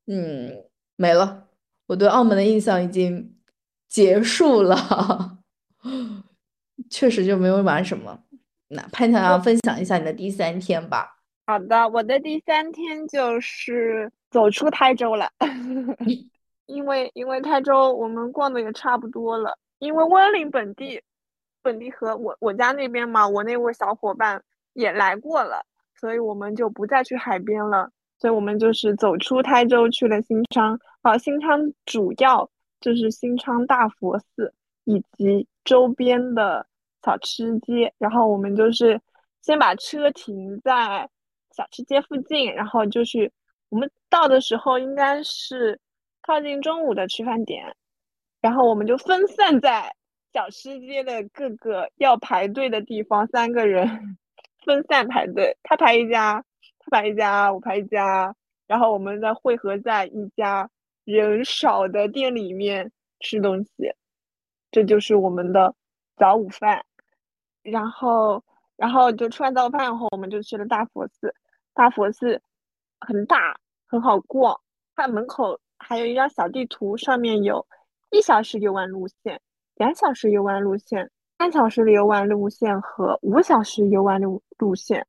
[0.08, 0.52] 嗯，
[0.96, 1.48] 没了，
[1.88, 3.36] 我对澳门的印象已经
[3.88, 5.40] 结束了，
[6.90, 8.20] 确实就没有玩什么。
[8.70, 11.18] 那潘强强分享一下你的第三天吧。
[11.46, 15.30] 好的，我的第三天就是走出台州了，
[16.68, 21.02] 因为因为台州我们逛的也差不多了，因为温岭本地
[21.62, 25.66] 本地和我我家那边嘛，我那位小伙伴也来过了，
[26.00, 30.80] 所以我们就不再去海边了，所以我们就是走出台州去了新昌。
[31.04, 34.54] 好，新昌主要就是新昌大佛寺
[34.86, 36.66] 以及周边的
[37.04, 39.02] 小吃街，然后我们就是
[39.42, 41.10] 先把车停在。
[41.54, 43.30] 小吃街附近，然后就是
[43.68, 45.78] 我们到的时候应该是
[46.22, 47.76] 靠近中午的吃饭点，
[48.42, 49.96] 然后我们就分散在
[50.34, 54.18] 小吃街的各个要排队的地方，三个人
[54.66, 56.44] 分散排队，他排一家，
[56.80, 58.36] 他排一家，我排一家，
[58.68, 60.70] 然后我们再汇合在一家
[61.06, 63.94] 人少的店里面吃东西，
[64.72, 65.76] 这就是我们的
[66.18, 66.84] 早午饭，
[67.62, 68.44] 然后。
[68.78, 71.36] 然后就吃完早饭后，我们就去了大佛寺。
[71.76, 72.42] 大佛寺
[73.00, 74.60] 很大，很好逛。
[74.96, 77.64] 它门口还有一张小地图，上面有
[78.12, 79.40] 一小时游玩路线、
[79.76, 81.10] 两小时游玩路线、
[81.40, 85.08] 三小时游玩路线和五小时游玩路路线。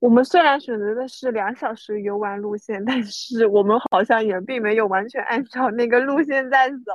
[0.00, 6.92] 我们虽然选择的是两小时游玩路线，但是我们好像也并没有完全按照那个路线在走，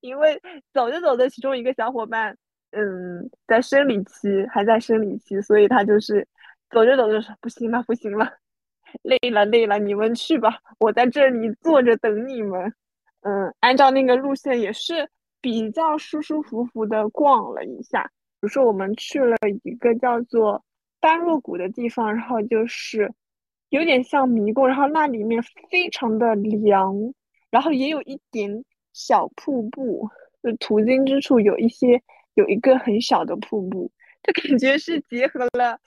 [0.00, 0.40] 因为
[0.72, 2.36] 走着走着，其中一个小伙伴。
[2.70, 6.26] 嗯，在生理期还在生理期，所以他就是
[6.70, 8.32] 走着走着说不行了，不行了，
[9.02, 12.72] 累了累了，你们去吧，我在这里坐着等你们。
[13.24, 15.10] 嗯，按照那个路线也是
[15.40, 18.04] 比较舒舒服服的逛了一下。
[18.04, 20.64] 比如说我们去了一个叫做
[21.00, 23.12] 般若谷的地方，然后就是
[23.68, 26.94] 有点像迷宫，然后那里面非常的凉，
[27.50, 28.64] 然后也有一点
[28.94, 30.08] 小瀑布，
[30.42, 32.02] 就途经之处有一些。
[32.36, 33.92] 有一个很小的瀑布，
[34.24, 35.78] 就感觉是结合了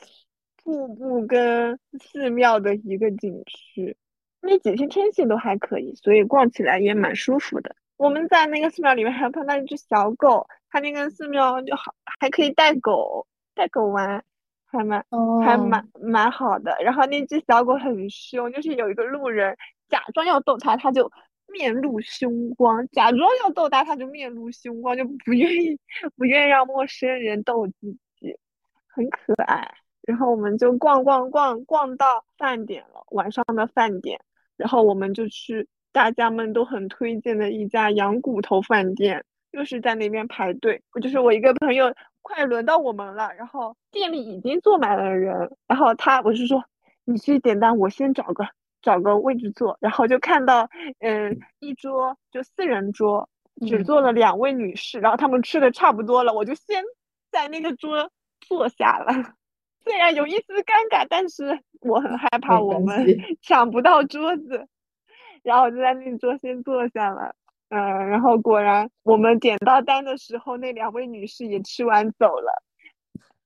[0.55, 3.97] 瀑布跟寺庙的一个景区。
[4.41, 7.75] 那几天天气都还可以，所以逛起来也蛮舒服的。
[7.97, 14.23] 我们在那个寺庙里面还碰到一只小狗，它那个寺庙就好，还可以带狗带狗玩，
[14.65, 15.05] 还蛮
[15.43, 16.77] 还蛮蛮好的。
[16.81, 19.57] 然后那只小狗很凶，就是有一个路人
[19.89, 21.11] 假装要逗它，它就。
[21.49, 25.79] 面露凶光，假装要逗它，它就面露凶光，就不愿意
[26.17, 27.73] 不愿意让陌生人逗自
[28.19, 28.37] 己，
[28.89, 29.65] 很可爱。
[30.07, 34.19] 然后我们就逛逛逛逛到饭点了，晚上的饭点，
[34.55, 40.81] 然后我们就去大家们都很推荐的一家羊骨头饭店，又是在那边排队。
[40.93, 41.93] 我就是我一个朋友，
[42.23, 46.63] 快轮到我们了，然后店里已经坐满了人，然后他我是说
[47.05, 48.47] 你去点单，我先找个。
[48.79, 53.27] 找个位置坐，然后就看到，嗯，一桌就四人桌，
[53.67, 56.85] 只坐了两位女士，然后他们吃的差不多了，我就先
[57.29, 59.33] 在那个桌坐下了。
[59.87, 63.05] 虽然有一丝尴尬，但是我很害怕我们
[63.41, 64.67] 抢不到桌子，
[65.43, 67.33] 然后我就在那桌先坐下了。
[67.69, 67.79] 嗯，
[68.09, 72.63] 然后果然我们点到单的时候，那两位女士也吃完走了，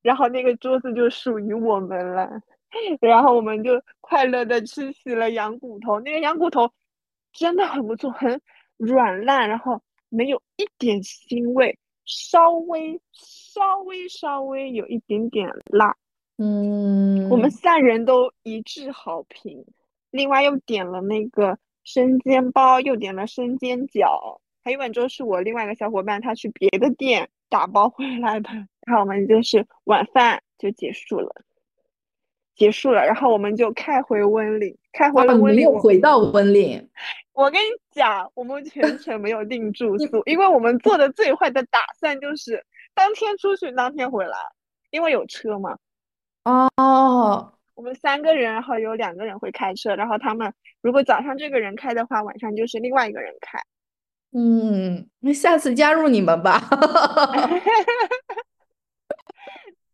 [0.02, 2.30] 然后那个桌子就属于我们了。
[3.02, 6.72] 然后我们就快乐的吃起了羊骨头，那个羊骨头
[7.34, 8.42] 真的很不错，很
[8.78, 15.96] 软烂，然后没有一点腥味，稍微稍微稍微有一点点辣。
[16.44, 19.64] 嗯，我们三人都一致好评。
[20.10, 28.50] 另外又点了那个生煎包，又点了生煎饺，还有碗粥是我另外一个小伙伴他去别的店打包回来的。
[28.88, 31.44] 然后我们就是晚饭就结束了。
[32.56, 35.62] 结束了，然后我们就开回温岭，开回了温岭。
[35.62, 36.90] 又回到温岭。
[37.34, 42.66] 我跟你讲，我们全程没有订住宿，因为我们做的最坏的打算就是
[42.96, 44.38] 当天出去，当天回来，
[44.90, 45.78] 因为有车嘛。
[46.44, 47.54] 哦。
[47.74, 53.60] 我们三个人，然后有两个人会开车，然后他们如果早上这个人开的话，晚上就是另外一个人开。
[54.34, 56.62] 嗯，那下次加入你们吧。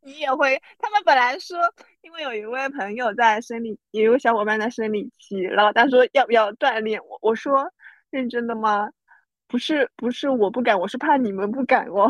[0.02, 0.62] 你也会？
[0.80, 1.58] 他们本来说，
[2.02, 7.18] 因为有一位朋友在生理，有一个小伙伴在生理期，然后他说要不要锻炼我？
[7.22, 7.72] 我说
[8.10, 8.90] 认真的吗？
[9.48, 12.10] 不是，不是我不敢，我是怕你们不敢哦。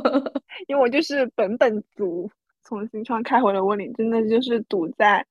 [0.68, 2.30] 因为我就是本本族，
[2.72, 5.26] 从新昌开回了温岭，真的就是堵在，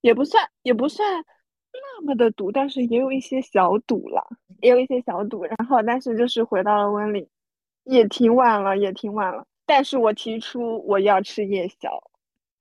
[0.00, 1.22] 也不算也不算
[1.70, 4.26] 那么的堵，但是也有一些小堵了，
[4.62, 5.44] 也有一些小堵。
[5.44, 7.28] 然后但是就是回到了温岭，
[7.84, 9.46] 也挺晚了，也挺晚了。
[9.66, 12.02] 但是我提出我要吃夜宵，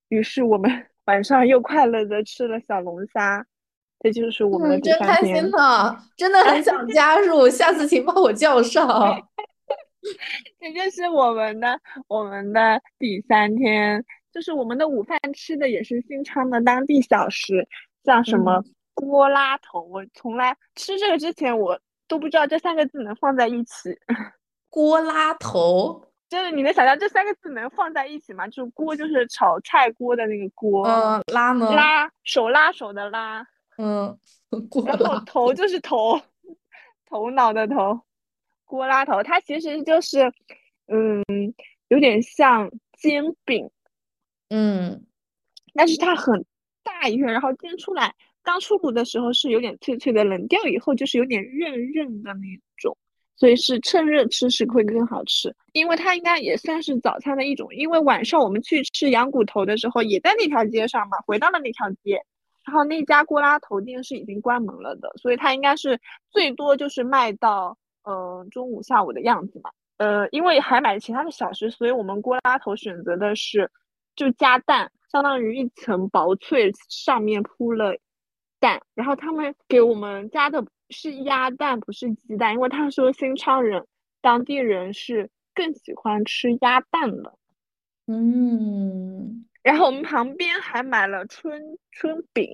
[0.10, 0.70] 于是我们
[1.06, 3.46] 晚上又快乐的吃了小龙虾。
[4.02, 5.22] 这就是我们的嗯，真开。
[5.22, 8.86] 心呢，真的很想加入，下次请把我叫上。
[10.60, 14.06] 这就是我们的我们的第三天，
[14.36, 17.66] 就是我们的午饭吃的也是新昌的当地小吃，
[18.04, 23.98] 像什么嗯锅拉头，我从来吃这个之前我都不知道这三个字能放在一起。
[24.70, 28.46] 锅拉头，就是你能想象这三个字能放在一起吗？
[28.50, 31.72] 就是锅就是炒菜锅的那个锅，嗯，拉呢？
[31.74, 34.20] 拉手拉手的拉，嗯，
[34.70, 36.20] 锅然后，头就是头，
[37.08, 38.02] 头脑的头，
[38.66, 40.30] 锅拉头，它其实就是，
[40.88, 41.24] 嗯，
[41.88, 43.70] 有点像煎饼，
[44.50, 45.06] 嗯。
[45.74, 46.46] 但是它很
[46.84, 52.98] 大一片，然后煎出来，刚出炉的时候是有点脆脆的，冷掉以后就是有点韧韧的那种，
[53.36, 62.22] 所以是趁热吃是会更好吃，因为它应该也算是早餐的一种，因为晚上我们去吃羊骨头的时候也在那条街上嘛，回到了那条街，
[62.64, 66.00] 然后那家锅拉头店是已经关门了的，所以它应该是
[66.32, 69.72] 最多就是卖到呃中午下午的样子嘛。
[69.98, 73.70] 呃，因为还买其他的小食，所以我们锅拉头选择的是
[74.16, 77.98] 就加蛋，相当于一层薄脆，上面铺了
[78.60, 78.82] 蛋。
[78.94, 83.86] 然后他们给我们加的是鸭蛋，不是鸡蛋，因为他说新昌人
[84.22, 87.38] 当地人是更喜欢吃鸭蛋的。
[88.08, 92.54] 嗯，然后我们旁边还买了春春饼，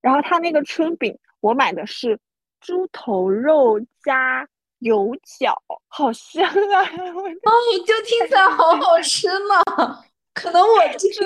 [0.00, 2.18] 然后他那个春饼我买的是
[2.60, 4.48] 猪头肉加
[4.78, 5.54] 油角，
[5.88, 6.80] 好香啊！
[7.44, 7.52] 哦，
[7.86, 10.04] 就听起来好好吃呢。
[10.36, 10.68] 可能我
[10.98, 11.20] 就是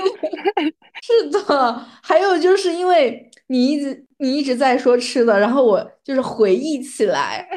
[1.02, 7.48] 是的，还有就是因为你一直你一直在说吃的，然后我就是回忆起来，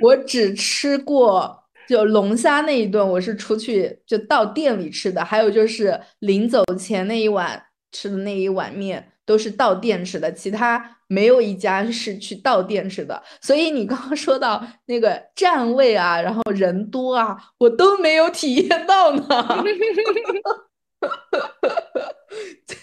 [0.00, 7.62] 我只吃过就龙虾那一顿，我是出去就到店里吃的，还有就是临走前那一碗
[7.92, 13.22] 吃的那一碗面都是到店吃的，其他没有一家是去到店吃的。
[13.42, 19.22] 所以你刚刚说到那个站位啊，然后人多啊，我都没有体验到呢。
[22.66, 22.76] 这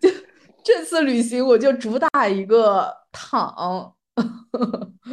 [0.00, 0.10] 这
[0.64, 3.94] 这次旅行我就主打一个躺，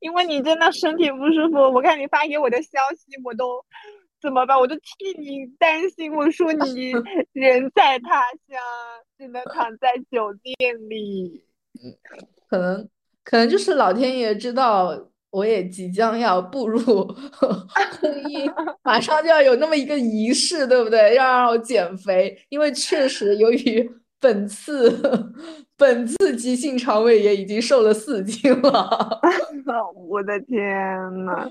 [0.00, 3.64] 因为你真的身体不舒服，我看你发给我的消息，我都
[4.20, 4.58] 怎么办？
[4.58, 6.14] 我都替你担心。
[6.14, 6.92] 我说你
[7.32, 8.60] 人在他乡，
[9.18, 10.56] 只能躺在酒店
[10.88, 11.44] 里。
[12.48, 12.88] 可能
[13.24, 14.96] 可能就是老天爷知道
[15.30, 16.80] 我也即将要步入
[18.00, 18.50] 婚姻，
[18.82, 21.14] 马上就要有那么一个仪式，对不对？
[21.16, 24.90] 要让我减肥，因为确实由于本次
[25.76, 29.20] 本次急性肠胃炎已经瘦了四斤了。
[30.08, 30.64] 我的天
[31.24, 31.48] 呐！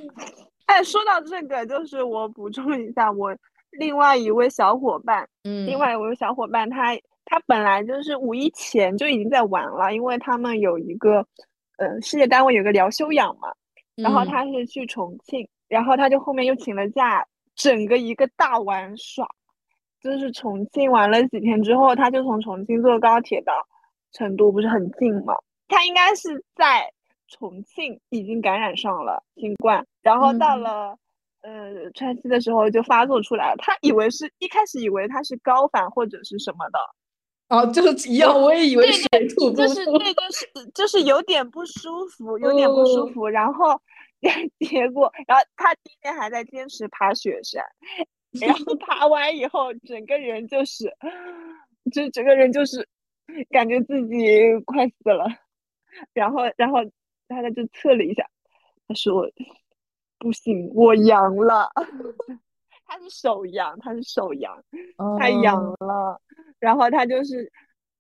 [0.66, 3.34] 哎，说到这个，就是我补充一下，我
[3.72, 11.26] 另外一位小伙伴，嗯，另外一位小伙伴，他他本来就是五一前就已经在玩了，因为他们有一个，
[11.78, 13.54] 呃，事业单位有个疗休养嘛，
[13.98, 19.28] 然后嗯他是去重庆，然后他就后面又请了假，整个一个大玩耍，
[20.02, 23.54] 就是重庆玩了几天之后，他就从重庆坐高铁到
[24.12, 25.34] 成都，不是很近嘛？
[25.68, 26.92] 他应该是在
[27.28, 30.98] 重庆已经感染上了新冠，然后到嗯了、
[31.42, 33.58] 呃川西的时候就发作出来了。
[33.58, 36.80] 他以为是一开始以为他是高反或者是什么的，
[37.50, 39.98] 哦，就是一样，我也以为对水土不就是服。
[39.98, 43.28] 对，就是就是有点不舒服，有点不舒嗯服。
[43.28, 43.82] 然后
[44.60, 47.64] 结果，然后他第一天还在坚持爬雪山，
[48.42, 50.94] 然后爬完以后，整个人就是，
[51.94, 52.88] 就整个人就是
[53.50, 54.16] 感觉自己
[54.66, 55.26] 快死了。
[56.14, 56.84] 然后，然后
[57.30, 58.28] 他他就测了一下，
[58.88, 59.26] 他说
[60.20, 61.70] 不行，我阳了。
[62.88, 64.64] 他是手阳，他是手阳，
[65.20, 66.22] 太阳哦，了。
[66.60, 67.52] 然后他就是，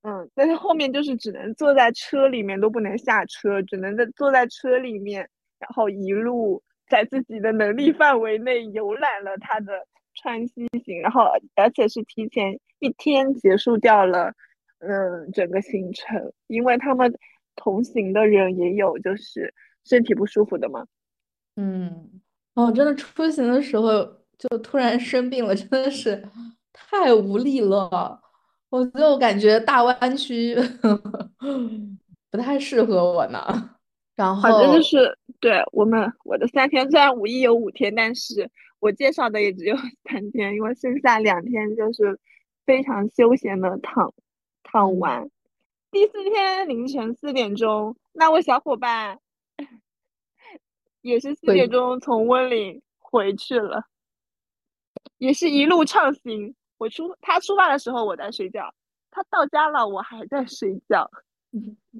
[0.02, 5.30] 嗯，但是后面就是只能坐在车里面，都不能下车，只能在坐在车里面，
[5.60, 9.86] 然后一路在自己的能力范围内游览了他的
[10.16, 11.24] 川西行，然后
[11.56, 14.34] 而且是提前一天结束掉了，
[14.80, 17.14] 嗯，整个行程，因为他们
[17.56, 20.88] 同行的人也有就是身体不舒服的嘛。
[21.58, 22.22] 嗯，
[22.56, 24.08] 哦，真的出行的时候
[24.38, 26.28] 就突然生病了，真的是
[26.72, 28.22] 太无力了。
[28.70, 30.56] 我就感觉大湾区
[32.30, 33.72] 不太适合我呢。
[34.16, 42.20] 然好，这就，是对我们我的三天，虽然五一有五天，但是我介绍的也只有三天，因为剩下两天就是
[42.66, 44.14] 非常休闲的躺
[44.64, 45.30] 躺嗯玩。
[45.92, 49.20] 第四天凌晨四点钟，那位小伙伴
[51.02, 53.86] 也是四点钟从温岭回去了，
[55.18, 56.56] 也是一路畅行。
[56.78, 58.74] 我出他出发的时候我在睡觉，
[59.10, 61.10] 他到家了我还在睡觉。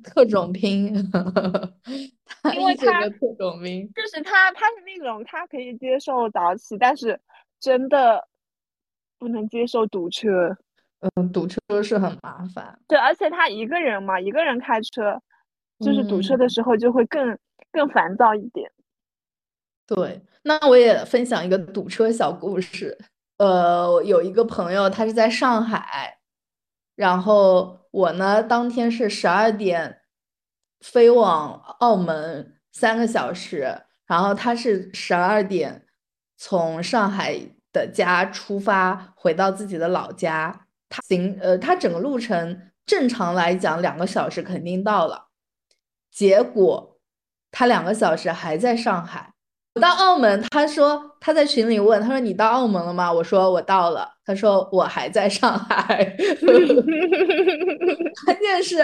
[0.04, 0.94] 特种兵，
[2.54, 7.20] 因为他特种兵，就是他，他是那种他可以接受早起，但是
[7.60, 8.28] 真的
[9.18, 10.56] 不能接受堵车。
[11.16, 12.78] 嗯，堵车是很麻烦。
[12.88, 15.20] 对，而且他一个人嘛，一个人开车，
[15.80, 17.36] 就是堵车的时候就会更
[17.72, 18.70] 更烦躁一点。
[19.88, 22.98] 对，那我也分享一个堵车小故事。
[23.38, 26.18] 呃，有一个朋友，他是在上海，
[26.96, 30.02] 然后我呢，当天是十二点
[30.82, 35.86] 飞往澳门三个小时，然后他是十二点
[36.36, 37.40] 从上海
[37.72, 40.68] 的家出发回到自己的老家。
[40.90, 45.30] 他行，呃，他整个路程正常来讲两个小时肯定到了，
[46.12, 47.00] 结果
[47.52, 49.36] 他两个小时还在上海。
[49.78, 53.12] 到澳门，他说他在群里问，他说你到澳门了吗？
[53.12, 54.10] 我说我到了。
[54.26, 56.04] 他说我还在上海。
[58.26, 58.78] 关键是，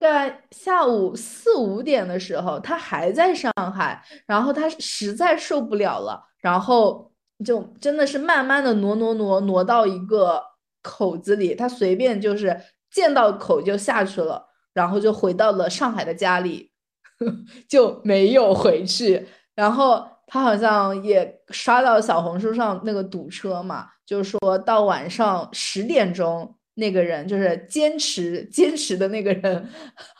[0.00, 7.12] 在下午四五点的时候，他还在上海，然后他实在受不了了，然后
[7.44, 10.42] 就真的是慢慢的挪挪挪挪到一个。
[10.84, 12.60] 口子里，他随便就是
[12.90, 16.72] 见到口就下去了，然后就回到了上海的家里，
[17.70, 19.28] 就没有回去。
[19.54, 29.68] 然后他好像也刷到小红书上那个堵车嘛，就是说到晚上十点钟，那个人就是坚持坚持的那个人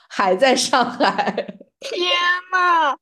[0.08, 1.32] 还在上海。
[1.82, 1.98] 天
[2.52, 2.96] 呐！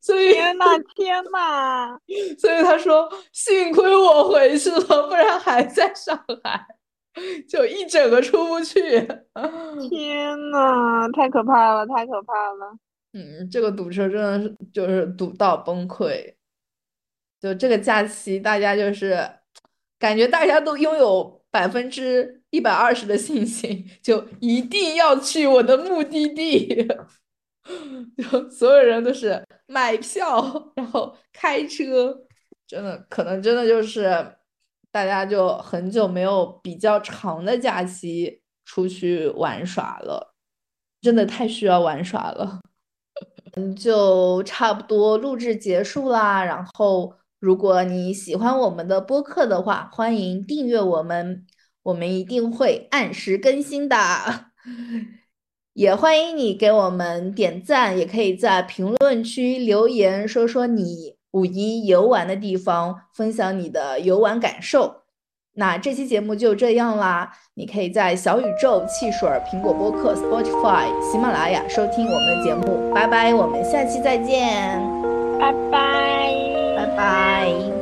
[0.00, 0.64] 所以天呐，
[0.94, 1.98] 天呐！
[2.38, 6.64] 所以他说幸亏我回去了，不然还在上海。
[7.48, 8.80] 就一整个出不去，
[9.90, 12.76] 天呐，太可怕了，太可怕了。
[13.12, 16.34] 嗯，这个堵车真的是就是堵到崩溃。
[17.40, 19.28] 就这个假期，大家就是
[19.98, 26.86] 感觉大家都拥有百分之一百二十的信心，就一定要去我的目的地。
[28.16, 32.26] 就所有人都是买票，然后开车，
[32.66, 34.36] 真的可能真的就是。
[34.92, 40.34] 大家就很久没有比较长的假期出去玩耍了，
[41.00, 42.60] 真的太需要玩耍了。
[43.54, 46.44] 嗯，就差不多录制结束啦。
[46.44, 51.44] 然后，如果你喜欢我们的播客的话，欢迎订阅我们，
[51.82, 53.96] 我们一定会按时更新的。
[55.72, 61.16] 也欢迎你给我们点赞，也可以在评论区留言说说你。
[61.32, 64.99] 五一游玩的地方，分享你的游玩感受。
[65.54, 72.92] 那这期节目就这样啦，你可以在小宇宙、汽水、苹果播客、Spotify、喜马拉雅收听我们的节目。
[72.94, 74.80] 拜拜，我们下期再见。
[75.38, 76.32] 拜拜，
[76.76, 77.79] 拜拜。